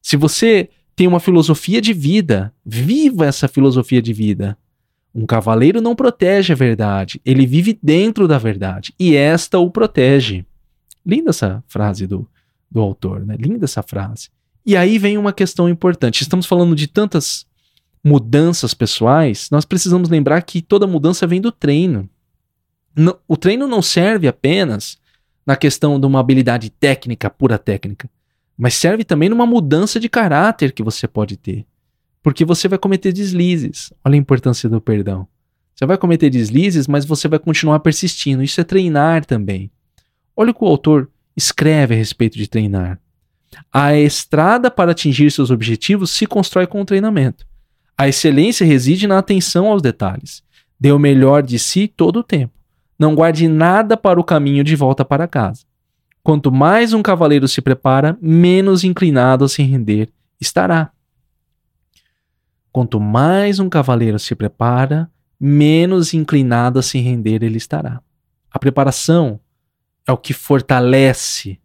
[0.01, 4.57] Se você tem uma filosofia de vida, viva essa filosofia de vida.
[5.15, 10.45] Um cavaleiro não protege a verdade, ele vive dentro da verdade e esta o protege.
[11.07, 12.29] Linda essa frase do,
[12.71, 13.37] do autor, né?
[13.39, 14.29] Linda essa frase.
[14.67, 16.23] E aí vem uma questão importante.
[16.23, 17.47] Estamos falando de tantas
[18.03, 22.09] mudanças pessoais, nós precisamos lembrar que toda mudança vem do treino.
[23.27, 24.99] o treino não serve apenas
[25.47, 28.09] na questão de uma habilidade técnica, pura técnica,
[28.57, 31.67] mas serve também numa mudança de caráter que você pode ter.
[32.23, 33.93] Porque você vai cometer deslizes.
[34.05, 35.29] Olha a importância do perdão.
[35.75, 38.43] Você vai cometer deslizes, mas você vai continuar persistindo.
[38.43, 39.71] Isso é treinar também.
[40.37, 42.99] Olha o que o autor escreve a respeito de treinar.
[43.73, 47.47] A estrada para atingir seus objetivos se constrói com o treinamento.
[47.97, 50.43] A excelência reside na atenção aos detalhes.
[50.79, 52.53] Dê o melhor de si todo o tempo.
[52.99, 55.65] Não guarde nada para o caminho de volta para casa.
[56.23, 60.09] Quanto mais um cavaleiro se prepara, menos inclinado a se render
[60.41, 60.91] estará.
[62.73, 68.01] Quanto mais um cavaleiro se prepara, menos inclinado a se render ele estará.
[68.51, 69.39] A preparação
[70.07, 71.61] é o que fortalece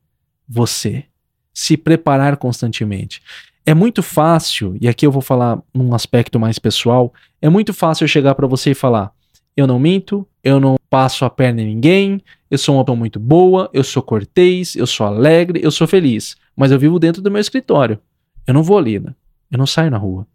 [0.47, 1.05] você.
[1.53, 3.21] Se preparar constantemente.
[3.65, 8.05] É muito fácil, e aqui eu vou falar num aspecto mais pessoal, é muito fácil
[8.05, 9.11] eu chegar para você e falar:
[9.55, 13.19] eu não minto, eu não passo a perna em ninguém, eu sou uma pessoa muito
[13.19, 17.29] boa, eu sou cortês, eu sou alegre, eu sou feliz, mas eu vivo dentro do
[17.29, 17.99] meu escritório.
[18.47, 19.13] Eu não vou ali, né?
[19.51, 20.25] Eu não saio na rua.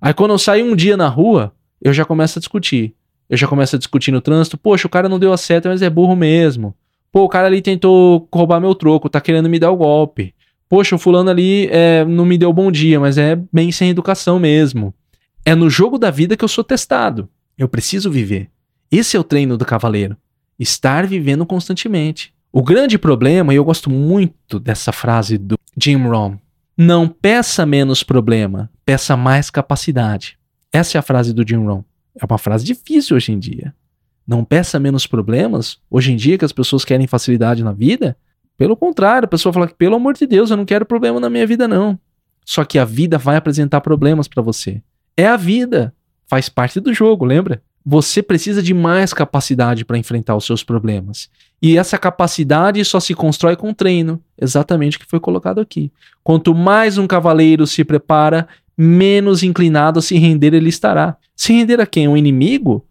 [0.00, 2.94] Aí quando eu saio um dia na rua, eu já começo a discutir.
[3.28, 5.80] Eu já começo a discutir no trânsito, poxa, o cara não deu a seta, mas
[5.80, 6.74] é burro mesmo.
[7.10, 10.34] Pô, o cara ali tentou roubar meu troco, tá querendo me dar o golpe.
[10.68, 14.38] Poxa, o fulano ali é, não me deu bom dia, mas é bem sem educação
[14.40, 14.92] mesmo.
[15.44, 17.28] É no jogo da vida que eu sou testado.
[17.56, 18.50] Eu preciso viver.
[18.90, 20.16] Esse é o treino do cavaleiro.
[20.58, 22.32] Estar vivendo constantemente.
[22.52, 26.36] O grande problema, e eu gosto muito dessa frase do Jim Rohn,
[26.76, 30.38] não peça menos problema, peça mais capacidade.
[30.72, 31.82] Essa é a frase do Jim Rohn.
[32.20, 33.74] É uma frase difícil hoje em dia.
[34.26, 35.78] Não peça menos problemas.
[35.90, 38.16] Hoje em dia que as pessoas querem facilidade na vida,
[38.56, 41.28] pelo contrário, a pessoa fala que, pelo amor de Deus, eu não quero problema na
[41.28, 41.98] minha vida, não.
[42.44, 44.82] Só que a vida vai apresentar problemas para você.
[45.16, 45.94] É a vida.
[46.26, 47.62] Faz parte do jogo, lembra?
[47.84, 51.28] Você precisa de mais capacidade para enfrentar os seus problemas.
[51.60, 55.92] E essa capacidade só se constrói com treino, exatamente o que foi colocado aqui.
[56.22, 61.16] Quanto mais um cavaleiro se prepara, menos inclinado a se render ele estará.
[61.36, 62.08] Se render a quem?
[62.08, 62.86] Um inimigo?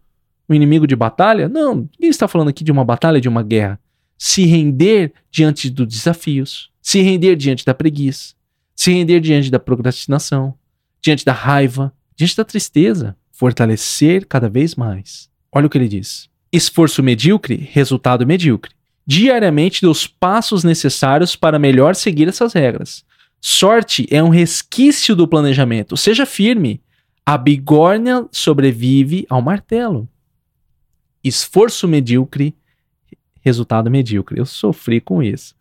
[0.48, 1.48] Um inimigo de batalha?
[1.48, 3.80] Não, ninguém está falando aqui de uma batalha, de uma guerra
[4.18, 8.34] se render diante dos desafios, se render diante da preguiça,
[8.74, 10.54] se render diante da procrastinação,
[11.02, 15.28] diante da raiva, diante da tristeza, fortalecer cada vez mais.
[15.52, 18.72] Olha o que ele diz: esforço medíocre, resultado medíocre.
[19.06, 23.04] Diariamente dê os passos necessários para melhor seguir essas regras.
[23.40, 25.96] Sorte é um resquício do planejamento.
[25.96, 26.80] Seja firme.
[27.26, 30.08] A bigorna sobrevive ao martelo.
[31.22, 32.54] Esforço medíocre,
[33.40, 34.38] resultado medíocre.
[34.38, 35.54] Eu sofri com isso.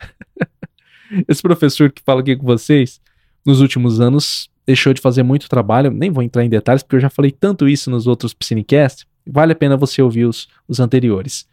[1.28, 3.02] Esse professor que fala aqui com vocês,
[3.46, 5.92] nos últimos anos, deixou de fazer muito trabalho.
[5.92, 9.06] Nem vou entrar em detalhes, porque eu já falei tanto isso nos outros Piscinecast.
[9.26, 11.48] Vale a pena você ouvir os, os anteriores.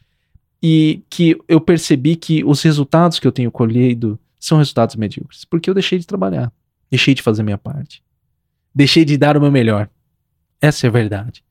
[0.62, 5.44] E que eu percebi que os resultados que eu tenho colhido são resultados medíocres.
[5.44, 6.52] Porque eu deixei de trabalhar.
[6.90, 8.02] Deixei de fazer minha parte.
[8.74, 9.88] Deixei de dar o meu melhor.
[10.60, 11.42] Essa é a verdade.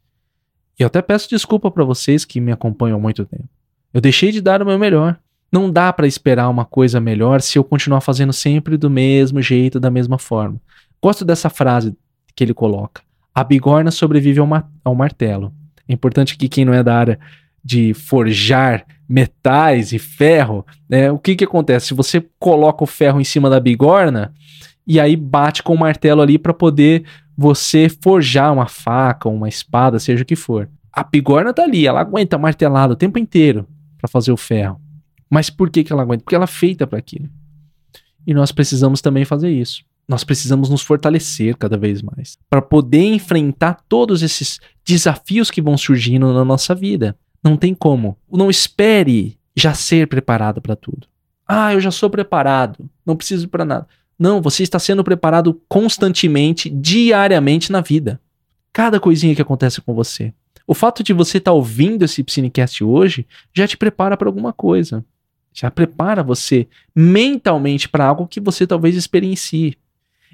[0.78, 3.50] E eu até peço desculpa para vocês que me acompanham há muito tempo.
[3.94, 5.20] Eu deixei de dar o meu melhor.
[5.52, 9.80] Não dá para esperar uma coisa melhor se eu continuar fazendo sempre do mesmo jeito,
[9.80, 10.62] da mesma forma.
[11.02, 11.96] Gosto dessa frase
[12.36, 13.02] que ele coloca.
[13.34, 15.54] A bigorna sobrevive ao, ma ao martelo.
[15.88, 17.20] É importante que quem não é da área
[17.64, 21.88] de forjar metais e ferro, né, o que que acontece?
[21.88, 24.34] Se você coloca o ferro em cima da bigorna
[24.86, 30.00] e aí bate com o martelo ali para poder você forjar uma faca, uma espada,
[30.00, 30.70] seja o que for.
[30.92, 34.80] A bigorna tá ali, ela aguenta martelado o tempo inteiro para fazer o ferro.
[35.30, 36.24] Mas por que, que ela aguenta?
[36.24, 37.30] Porque ela é feita para aquilo.
[38.26, 39.84] E nós precisamos também fazer isso.
[40.10, 45.78] Nós precisamos nos fortalecer cada vez mais para poder enfrentar todos esses desafios que vão
[45.78, 47.16] surgindo na nossa vida.
[47.44, 48.18] Não tem como.
[48.32, 51.08] Não espere já ser preparado para tudo.
[51.48, 53.88] Ah, eu já sou preparado, não preciso para nada.
[54.18, 58.20] Não, você está sendo preparado constantemente, diariamente na vida.
[58.74, 60.34] Cada coisinha que acontece com você.
[60.66, 64.52] O fato de você estar tá ouvindo esse Psinecast hoje já te prepara para alguma
[64.52, 65.06] coisa.
[65.54, 69.78] Já prepara você mentalmente para algo que você talvez experiencie.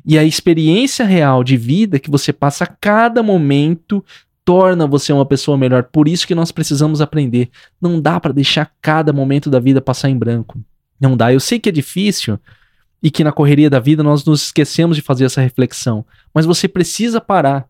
[0.06, 4.04] E a experiência real de vida que você passa a cada momento
[4.44, 5.84] torna você uma pessoa melhor.
[5.84, 7.50] Por isso que nós precisamos aprender.
[7.82, 10.60] Não dá para deixar cada momento da vida passar em branco.
[11.02, 11.34] Não dá.
[11.34, 12.40] Eu sei que é difícil
[13.02, 16.68] e que na correria da vida nós nos esquecemos de fazer essa reflexão, mas você
[16.68, 17.68] precisa parar.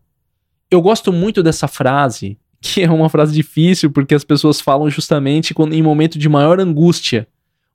[0.70, 5.54] Eu gosto muito dessa frase que é uma frase difícil porque as pessoas falam justamente
[5.54, 7.26] quando, em momento de maior angústia.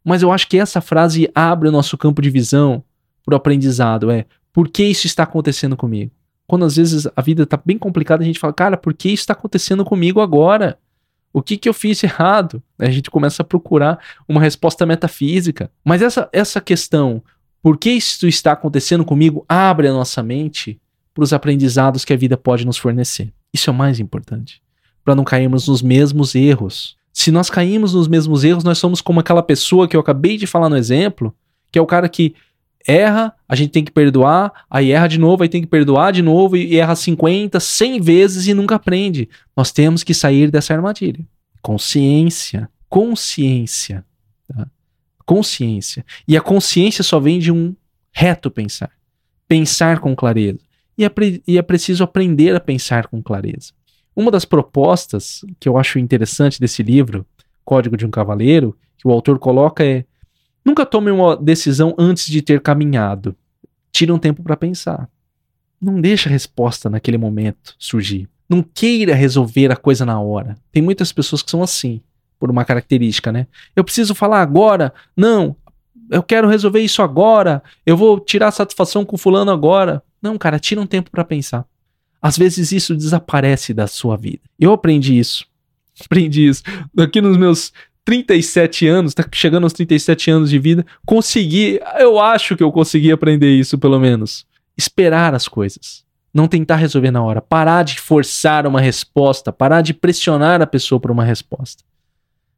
[0.03, 2.83] Mas eu acho que essa frase abre o nosso campo de visão
[3.23, 4.09] para o aprendizado.
[4.09, 6.11] É por que isso está acontecendo comigo?
[6.47, 9.21] Quando às vezes a vida está bem complicada, a gente fala, cara, por que isso
[9.21, 10.77] está acontecendo comigo agora?
[11.31, 12.61] O que, que eu fiz errado?
[12.77, 15.71] A gente começa a procurar uma resposta metafísica.
[15.83, 17.23] Mas essa, essa questão,
[17.61, 20.79] por que isso está acontecendo comigo, abre a nossa mente
[21.13, 23.31] para os aprendizados que a vida pode nos fornecer.
[23.53, 24.61] Isso é o mais importante
[25.03, 26.95] para não cairmos nos mesmos erros.
[27.11, 30.47] Se nós caímos nos mesmos erros, nós somos como aquela pessoa que eu acabei de
[30.47, 31.35] falar no exemplo,
[31.71, 32.35] que é o cara que
[32.87, 36.21] erra, a gente tem que perdoar, aí erra de novo, aí tem que perdoar de
[36.21, 39.29] novo e erra 50, 100 vezes e nunca aprende.
[39.55, 41.25] Nós temos que sair dessa armadilha.
[41.61, 44.05] Consciência, consciência.
[44.47, 44.67] Tá?
[45.25, 46.05] Consciência.
[46.27, 47.75] E a consciência só vem de um
[48.11, 48.91] reto pensar.
[49.47, 50.59] Pensar com clareza.
[50.97, 51.11] E é,
[51.47, 53.73] e é preciso aprender a pensar com clareza.
[54.15, 57.25] Uma das propostas que eu acho interessante desse livro,
[57.63, 60.05] Código de um Cavaleiro, que o autor coloca é:
[60.63, 63.35] nunca tome uma decisão antes de ter caminhado.
[63.91, 65.09] Tire um tempo para pensar.
[65.79, 68.29] Não deixe a resposta naquele momento surgir.
[68.47, 70.57] Não queira resolver a coisa na hora.
[70.71, 72.01] Tem muitas pessoas que são assim,
[72.39, 73.47] por uma característica, né?
[73.75, 74.93] Eu preciso falar agora.
[75.15, 75.55] Não,
[76.09, 77.63] eu quero resolver isso agora.
[77.85, 80.03] Eu vou tirar satisfação com fulano agora.
[80.21, 81.65] Não, cara, tira um tempo para pensar.
[82.21, 84.41] Às vezes isso desaparece da sua vida.
[84.59, 85.45] Eu aprendi isso.
[86.05, 86.63] Aprendi isso.
[86.93, 87.71] Daqui nos meus
[88.05, 93.11] 37 anos, tá chegando aos 37 anos de vida, consegui, eu acho que eu consegui
[93.11, 94.45] aprender isso pelo menos.
[94.77, 99.93] Esperar as coisas não tentar resolver na hora, parar de forçar uma resposta, parar de
[99.93, 101.83] pressionar a pessoa por uma resposta.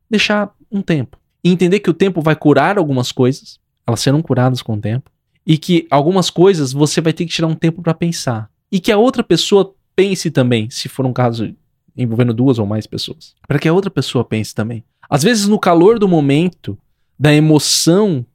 [0.10, 1.18] Deixar um tempo.
[1.44, 5.10] E entender que o tempo vai curar algumas coisas, elas serão curadas com o tempo,
[5.46, 8.50] e que algumas coisas você vai ter que tirar um tempo para pensar.
[8.72, 11.54] E que a outra pessoa pense também, se for um caso
[11.96, 13.36] envolvendo duas ou mais pessoas.
[13.48, 14.84] Para que a outra pessoa pense também.
[15.10, 16.78] Às vezes, no calor do momento,
[17.20, 18.26] da emoção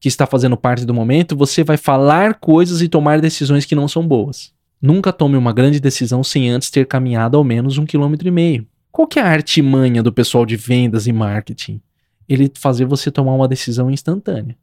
[0.00, 3.88] que está fazendo parte do momento, você vai falar coisas e tomar decisões que não
[3.88, 4.52] são boas.
[4.80, 8.66] Nunca tome uma grande decisão sem antes ter caminhado ao menos um quilômetro e meio.
[8.92, 11.80] Qual que é a artimanha do pessoal de vendas e marketing?
[12.28, 14.56] Ele fazer você tomar uma decisão instantânea.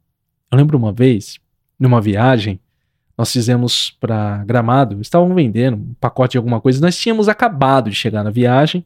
[0.50, 1.38] Eu lembro uma vez,
[1.78, 2.60] numa viagem,
[3.16, 7.96] nós fizemos para Gramado, estavam vendendo um pacote de alguma coisa, nós tínhamos acabado de
[7.96, 8.84] chegar na viagem,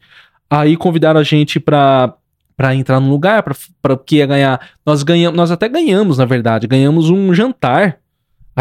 [0.49, 2.15] aí convidaram a gente para
[2.57, 4.61] para entrar no lugar, para que ia ganhar.
[4.85, 7.99] Nós ganhamos, nós até ganhamos, na verdade, ganhamos um jantar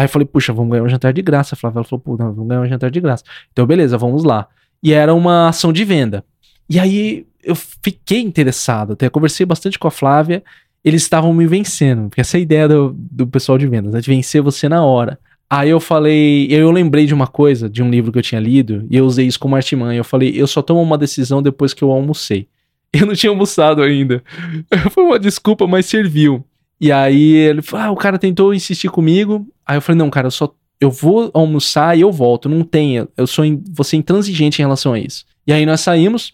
[0.00, 1.54] Aí eu falei, puxa, vamos ganhar um jantar de graça.
[1.54, 3.22] A Flávia falou, pô, não, vamos ganhar um jantar de graça.
[3.52, 4.48] Então, beleza, vamos lá.
[4.82, 6.24] E era uma ação de venda.
[6.68, 10.42] E aí eu fiquei interessado, até conversei bastante com a Flávia,
[10.84, 14.00] eles estavam me vencendo, porque essa é a ideia do, do pessoal de vendas, né,
[14.00, 15.18] de vencer você na hora.
[15.52, 18.86] Aí eu falei, eu lembrei de uma coisa, de um livro que eu tinha lido,
[18.88, 19.98] e eu usei isso como artimanha.
[19.98, 22.46] Eu falei, eu só tomo uma decisão depois que eu almocei.
[22.92, 24.20] Eu não tinha almoçado ainda.
[24.90, 26.44] Foi uma desculpa, mas serviu.
[26.80, 29.46] E aí ele falou: ah, o cara tentou insistir comigo.
[29.66, 32.48] Aí eu falei: não, cara, eu só eu vou almoçar e eu volto.
[32.48, 35.26] Não tem, eu sou in, vou ser intransigente em relação a isso.
[35.46, 36.32] E aí nós saímos,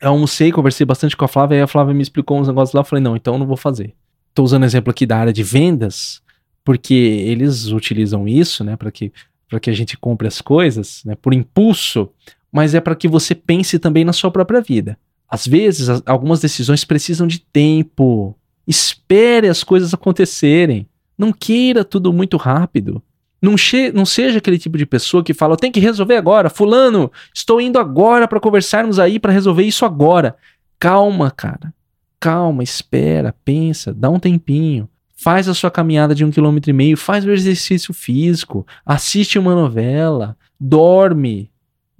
[0.00, 2.80] eu almocei, conversei bastante com a Flávia, aí a Flávia me explicou uns negócios lá,
[2.80, 3.94] eu falei: não, então eu não vou fazer.
[4.34, 6.20] Tô usando exemplo aqui da área de vendas,
[6.64, 9.12] porque eles utilizam isso, né, para que
[9.48, 12.08] para que a gente compre as coisas, né, por impulso,
[12.50, 14.98] mas é para que você pense também na sua própria vida.
[15.28, 18.34] Às vezes, as, algumas decisões precisam de tempo,
[18.66, 20.86] Espere as coisas acontecerem.
[21.18, 23.02] Não queira tudo muito rápido.
[23.40, 23.56] Não,
[23.92, 26.48] não seja aquele tipo de pessoa que fala, eu tenho que resolver agora.
[26.48, 30.36] Fulano, estou indo agora para conversarmos aí para resolver isso agora.
[30.78, 31.74] Calma, cara.
[32.20, 34.88] Calma, espera, pensa, dá um tempinho.
[35.22, 39.54] Faz a sua caminhada de um quilômetro e meio, faz o exercício físico, assiste uma
[39.54, 41.48] novela, dorme,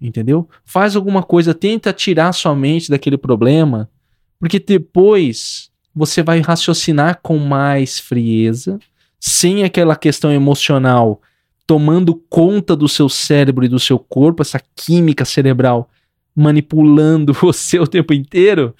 [0.00, 0.48] entendeu?
[0.64, 3.88] Faz alguma coisa, tenta tirar sua mente daquele problema,
[4.40, 8.80] porque depois você vai raciocinar com mais frieza,
[9.20, 11.22] sem aquela questão emocional
[11.64, 15.88] tomando conta do seu cérebro e do seu corpo, essa química cerebral
[16.34, 18.74] manipulando você o tempo inteiro,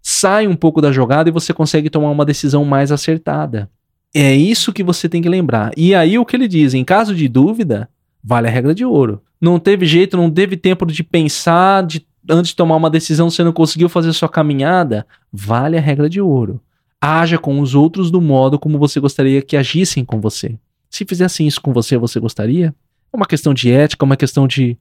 [0.00, 3.68] sai um pouco da jogada e você consegue tomar uma decisão mais acertada.
[4.14, 5.72] É isso que você tem que lembrar.
[5.76, 7.88] E aí o que ele diz, em caso de dúvida,
[8.22, 9.22] vale a regra de ouro.
[9.40, 13.42] Não teve jeito, não teve tempo de pensar, de antes de tomar uma decisão, você
[13.42, 16.60] não conseguiu fazer sua caminhada, vale a regra de ouro.
[17.00, 20.58] Haja com os outros do modo como você gostaria que agissem com você.
[20.90, 22.74] Se fizessem isso com você, você gostaria?
[23.12, 24.76] É uma questão de ética, uma questão de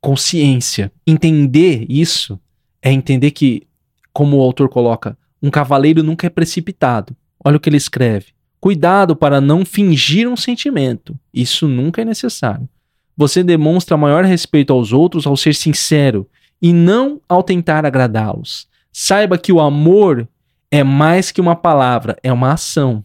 [0.00, 0.90] consciência.
[1.06, 2.38] Entender isso
[2.82, 3.66] é entender que,
[4.12, 7.14] como o autor coloca, um cavaleiro nunca é precipitado.
[7.44, 8.35] Olha o que ele escreve.
[8.66, 11.16] Cuidado para não fingir um sentimento.
[11.32, 12.68] Isso nunca é necessário.
[13.16, 16.28] Você demonstra maior respeito aos outros ao ser sincero
[16.60, 18.66] e não ao tentar agradá-los.
[18.92, 20.28] Saiba que o amor
[20.68, 23.04] é mais que uma palavra, é uma ação.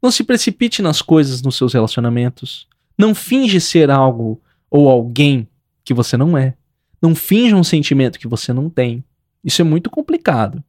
[0.00, 2.68] Não se precipite nas coisas nos seus relacionamentos.
[2.96, 5.48] Não finge ser algo ou alguém
[5.84, 6.54] que você não é.
[7.02, 9.02] Não finja um sentimento que você não tem.
[9.42, 10.62] Isso é muito complicado.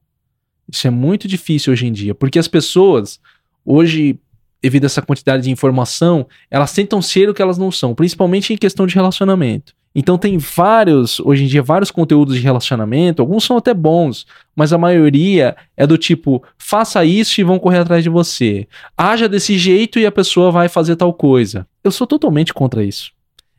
[0.67, 3.19] Isso é muito difícil hoje em dia, porque as pessoas
[3.65, 4.19] hoje
[4.63, 8.53] devido a essa quantidade de informação, elas tentam ser o que elas não são, principalmente
[8.53, 9.73] em questão de relacionamento.
[9.93, 14.71] Então tem vários, hoje em dia, vários conteúdos de relacionamento, alguns são até bons, mas
[14.71, 18.65] a maioria é do tipo, faça isso e vão correr atrás de você.
[18.97, 21.67] Haja desse jeito e a pessoa vai fazer tal coisa.
[21.83, 23.11] Eu sou totalmente contra isso.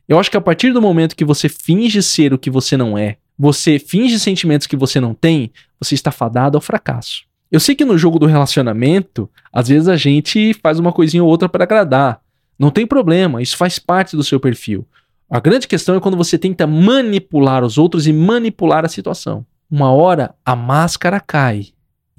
[0.09, 2.97] Eu acho que a partir do momento que você finge ser o que você não
[2.97, 7.23] é, você finge sentimentos que você não tem, você está fadado ao fracasso.
[7.55, 11.29] Eu sei que no jogo do relacionamento, às vezes a gente faz uma coisinha ou
[11.29, 12.19] outra para agradar.
[12.59, 14.85] Não tem problema, isso faz parte do seu perfil.
[15.29, 19.45] A grande questão é quando você tenta manipular os outros e manipular a situação.
[19.71, 21.67] Uma hora a máscara cai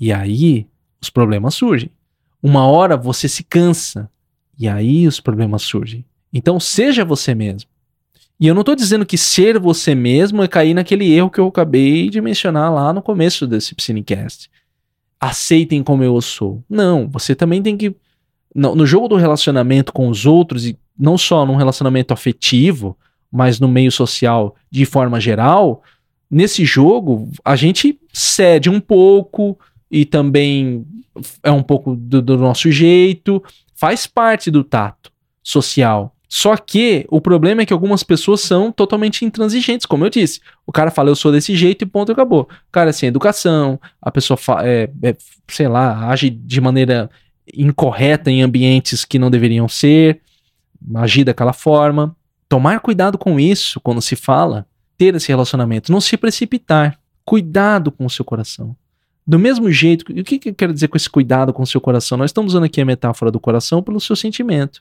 [0.01, 0.67] e aí
[1.03, 1.91] os problemas surgem.
[2.43, 4.09] Uma hora você se cansa
[4.59, 6.03] e aí os problemas surgem.
[6.33, 7.69] Então seja você mesmo.
[8.41, 11.49] E eu não estou dizendo que ser você mesmo é cair naquele erro que eu
[11.49, 14.49] acabei de mencionar lá no começo desse Psinecast.
[15.21, 16.63] Aceitem como eu sou.
[16.69, 17.95] Não, você também tem que.
[18.55, 22.97] No, jogo do relacionamento com os outros, e não só num relacionamento afetivo,
[23.31, 25.83] mas no meio social de forma geral,
[26.31, 29.59] nesse jogo a gente cede um pouco
[29.91, 30.87] e também
[31.43, 33.43] é um pouco do, do nosso jeito,
[33.75, 35.13] faz parte do tato
[35.43, 36.16] social.
[36.29, 40.41] Só que o problema é que algumas pessoas são totalmente intransigentes, como eu disse.
[40.67, 42.43] O cara fala, eu sou desse jeito e ponto, acabou.
[42.43, 45.17] O cara é sem educação, a pessoa, é, é,
[45.49, 47.09] sei lá, age de maneira
[47.55, 50.21] incorreta em ambientes que não deveriam ser,
[50.97, 52.15] agir daquela forma.
[52.49, 54.67] Tomar cuidado com isso quando se fala,
[54.99, 56.99] ter esse relacionamento, não se precipitar.
[57.25, 58.77] Cuidado com o seu coração.
[59.27, 62.17] Do mesmo jeito, o que eu quero dizer com esse cuidado com o seu coração?
[62.17, 64.81] Nós estamos usando aqui a metáfora do coração pelo seu sentimento.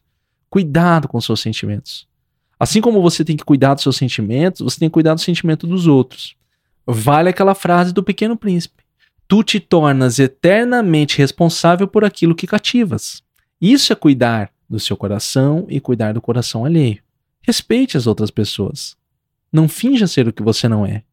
[0.55, 2.07] Cuidado com seus sentimentos.
[2.57, 5.67] Assim como você tem que cuidar dos seus sentimentos, você tem que cuidar do sentimento
[5.67, 6.33] dos outros.
[6.87, 8.81] Vale aquela frase do Pequeno Príncipe:
[9.27, 13.21] Tu te tornas eternamente responsável por aquilo que cativas.
[13.59, 17.03] Isso é cuidar do seu coração e cuidar do coração alheio.
[17.41, 18.95] Respeite as outras pessoas.
[19.51, 21.03] Não finja ser o que você não é.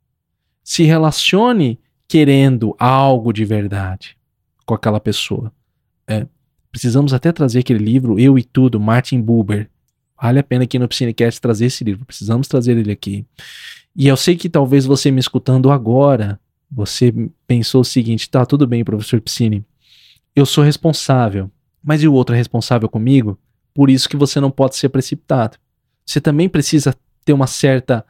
[0.62, 4.16] Se relacione querendo algo de verdade
[4.64, 5.52] com aquela pessoa.
[6.06, 6.28] É,
[6.72, 9.70] precisamos até trazer aquele livro, Eu e Tudo, Martin Buber.
[10.20, 12.06] Vale a pena aqui no Psinecast trazer esse livro.
[12.06, 13.26] Precisamos trazer ele aqui.
[13.94, 17.12] E eu sei que talvez você me escutando agora, você
[17.46, 19.64] pensou o seguinte: tá, tudo bem, professor Piscine.
[20.34, 21.50] Eu sou responsável.
[21.84, 23.38] Mas e o outro é responsável comigo?
[23.74, 25.58] Por isso que você não pode ser precipitado.
[26.06, 26.94] Você também precisa
[27.24, 28.04] ter uma certa.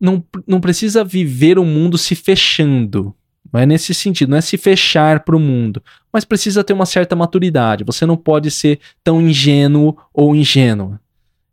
[0.00, 3.14] Não, não precisa viver o mundo se fechando.
[3.56, 5.82] Não é nesse sentido, não é se fechar para o mundo,
[6.12, 7.84] mas precisa ter uma certa maturidade.
[7.84, 11.00] Você não pode ser tão ingênuo ou ingênua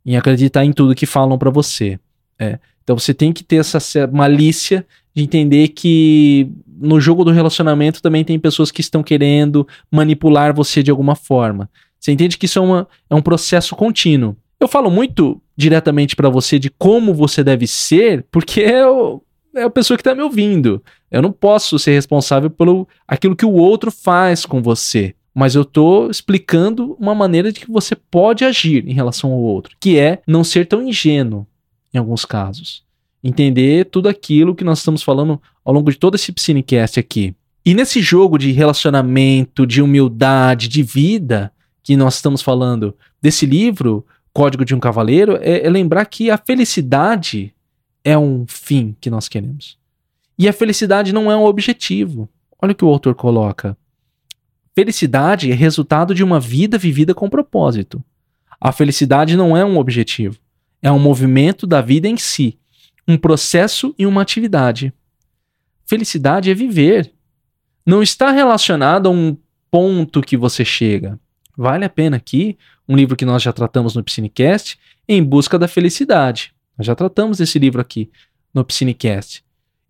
[0.05, 1.97] em acreditar em tudo que falam para você.
[2.37, 2.59] É.
[2.83, 3.79] Então você tem que ter essa
[4.11, 4.85] malícia
[5.15, 10.83] de entender que no jogo do relacionamento também tem pessoas que estão querendo manipular você
[10.83, 11.69] de alguma forma.
[11.97, 14.35] Você entende que isso é, uma, é um processo contínuo.
[14.59, 19.21] Eu falo muito diretamente para você de como você deve ser, porque é, o,
[19.55, 20.83] é a pessoa que está me ouvindo.
[21.13, 25.13] Eu não posso ser responsável pelo aquilo que o outro faz com você.
[25.33, 29.77] Mas eu estou explicando uma maneira de que você pode agir em relação ao outro,
[29.79, 31.45] que é não ser tão ingênuo
[31.93, 32.83] em alguns casos.
[33.23, 37.35] Entender tudo aquilo que nós estamos falando ao longo de todo esse Psinecast aqui.
[37.63, 41.53] E nesse jogo de relacionamento, de humildade, de vida
[41.83, 44.03] que nós estamos falando desse livro,
[44.33, 47.53] Código de um Cavaleiro é, é lembrar que a felicidade
[48.03, 49.77] é um fim que nós queremos.
[50.43, 52.27] E a felicidade não é um objetivo.
[52.61, 53.77] Olha o que o autor coloca.
[54.75, 58.03] Felicidade é resultado de uma vida vivida com propósito.
[58.59, 60.37] A felicidade não é um objetivo,
[60.81, 62.59] é um movimento da vida em si,
[63.07, 64.91] um processo e uma atividade.
[65.85, 67.13] Felicidade é viver.
[67.85, 69.37] Não está relacionado a um
[69.71, 71.17] ponto que você chega.
[71.55, 74.77] Vale a pena aqui um livro que nós já tratamos no Piscinecast,
[75.07, 76.53] Em Busca da Felicidade.
[76.77, 78.11] Nós já tratamos esse livro aqui
[78.53, 79.41] no Piscinecast.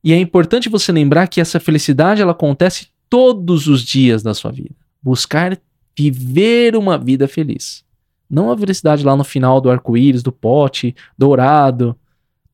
[0.04, 4.52] E é importante você lembrar que essa felicidade ela acontece todos os dias da sua
[4.52, 4.76] vida.
[5.02, 5.58] Buscar
[5.98, 7.84] viver uma vida feliz.
[8.30, 11.96] Não a felicidade lá no final do arco-íris, do pote, dourado.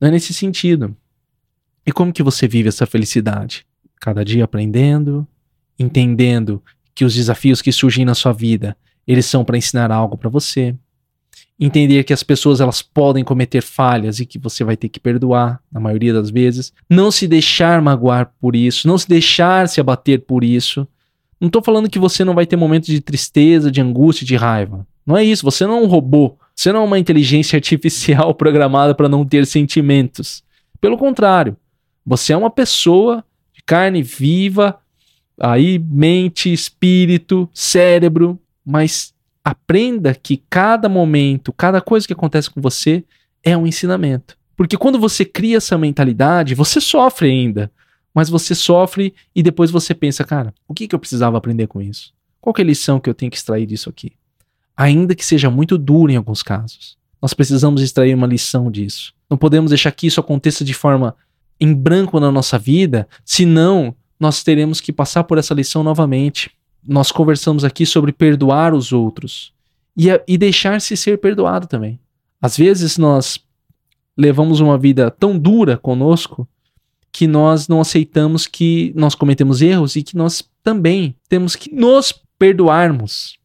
[0.00, 0.94] Não é nesse sentido.
[1.84, 3.66] E como que você vive essa felicidade?
[4.00, 5.26] Cada dia aprendendo,
[5.78, 6.62] entendendo
[6.94, 8.76] que os desafios que surgem na sua vida
[9.06, 10.74] eles são para ensinar algo para você.
[11.62, 15.60] Entender que as pessoas elas podem cometer falhas e que você vai ter que perdoar
[15.70, 16.72] na maioria das vezes.
[16.88, 20.88] Não se deixar magoar por isso, não se deixar se abater por isso.
[21.38, 24.86] Não estou falando que você não vai ter momentos de tristeza, de angústia, de raiva.
[25.06, 25.44] Não é isso.
[25.44, 26.36] Você não é um robô.
[26.54, 30.42] Você não é uma inteligência artificial programada para não ter sentimentos.
[30.80, 31.56] Pelo contrário,
[32.04, 34.78] você é uma pessoa de carne viva,
[35.38, 39.12] aí mente, espírito, cérebro, mas
[39.44, 43.04] aprenda que cada momento, cada coisa que acontece com você
[43.42, 44.36] é um ensinamento.
[44.56, 47.70] Porque quando você cria essa mentalidade, você sofre ainda,
[48.14, 51.80] mas você sofre e depois você pensa, cara, o que, que eu precisava aprender com
[51.80, 52.12] isso?
[52.40, 54.12] Qual é a lição que eu tenho que extrair disso aqui?
[54.76, 59.12] Ainda que seja muito duro em alguns casos, nós precisamos extrair uma lição disso.
[59.28, 61.14] Não podemos deixar que isso aconteça de forma
[61.60, 66.50] em branco na nossa vida, senão nós teremos que passar por essa lição novamente.
[66.86, 69.52] Nós conversamos aqui sobre perdoar os outros
[69.96, 71.98] e, e deixar-se ser perdoado também.
[72.40, 73.38] Às vezes nós
[74.16, 76.48] levamos uma vida tão dura conosco
[77.12, 82.12] que nós não aceitamos que nós cometemos erros e que nós também temos que nos
[82.38, 83.38] perdoarmos.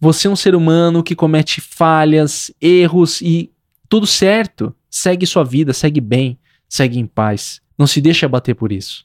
[0.00, 3.50] Você é um ser humano que comete falhas, erros e
[3.88, 4.74] tudo certo.
[4.90, 7.60] Segue sua vida, segue bem, segue em paz.
[7.78, 9.04] Não se deixe abater por isso.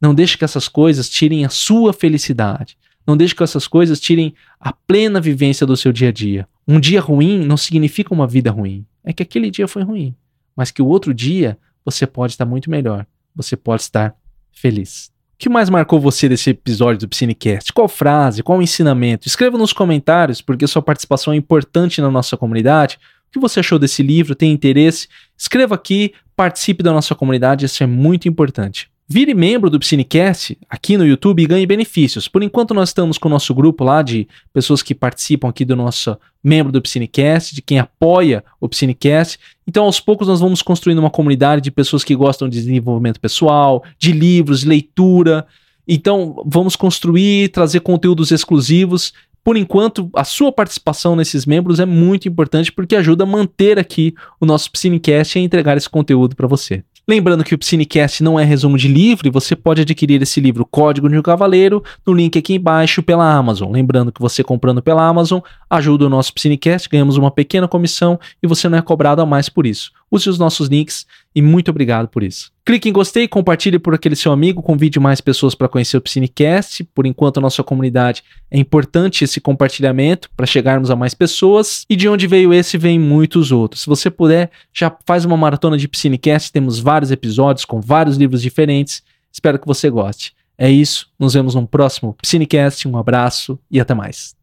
[0.00, 2.76] Não deixe que essas coisas tirem a sua felicidade.
[3.06, 6.48] Não deixe que essas coisas tirem a plena vivência do seu dia a dia.
[6.66, 8.84] Um dia ruim não significa uma vida ruim.
[9.04, 10.14] É que aquele dia foi ruim.
[10.56, 13.06] Mas que o outro dia você pode estar muito melhor.
[13.34, 14.14] Você pode estar
[14.50, 15.12] feliz.
[15.34, 17.72] O que mais marcou você desse episódio do Psinecast?
[17.72, 18.42] Qual frase?
[18.42, 19.28] Qual ensinamento?
[19.28, 22.98] Escreva nos comentários, porque sua participação é importante na nossa comunidade.
[23.28, 24.34] O que você achou desse livro?
[24.34, 25.08] Tem interesse?
[25.36, 28.90] Escreva aqui, participe da nossa comunidade, isso é muito importante.
[29.08, 32.26] Vire membro do Psinecast aqui no YouTube e ganhe benefícios.
[32.26, 35.76] Por enquanto, nós estamos com o nosso grupo lá de pessoas que participam aqui do
[35.76, 39.38] nosso membro do Psinecast, de quem apoia o Psinecast.
[39.64, 43.84] Então, aos poucos, nós vamos construindo uma comunidade de pessoas que gostam de desenvolvimento pessoal,
[43.96, 45.46] de livros, leitura.
[45.86, 49.12] Então, vamos construir, trazer conteúdos exclusivos.
[49.44, 54.16] Por enquanto, a sua participação nesses membros é muito importante porque ajuda a manter aqui
[54.40, 56.82] o nosso Psinecast e a entregar esse conteúdo para você.
[57.08, 60.66] Lembrando que o Psinecast não é resumo de livro e você pode adquirir esse livro
[60.66, 63.70] Código de um Cavaleiro no link aqui embaixo pela Amazon.
[63.70, 65.38] Lembrando que você comprando pela Amazon
[65.70, 69.48] ajuda o nosso Psinecast, ganhamos uma pequena comissão e você não é cobrado a mais
[69.48, 69.92] por isso.
[70.10, 72.52] Use os nossos links e muito obrigado por isso.
[72.64, 76.84] Clique em gostei, compartilhe por aquele seu amigo, convide mais pessoas para conhecer o Psinecast.
[76.94, 81.84] Por enquanto, a nossa comunidade é importante esse compartilhamento para chegarmos a mais pessoas.
[81.88, 83.82] E de onde veio esse, vem muitos outros.
[83.82, 86.52] Se você puder, já faz uma maratona de Psinecast.
[86.52, 89.02] Temos vários episódios com vários livros diferentes.
[89.32, 90.34] Espero que você goste.
[90.58, 92.88] É isso, nos vemos no próximo Psinecast.
[92.88, 94.36] Um abraço e até mais.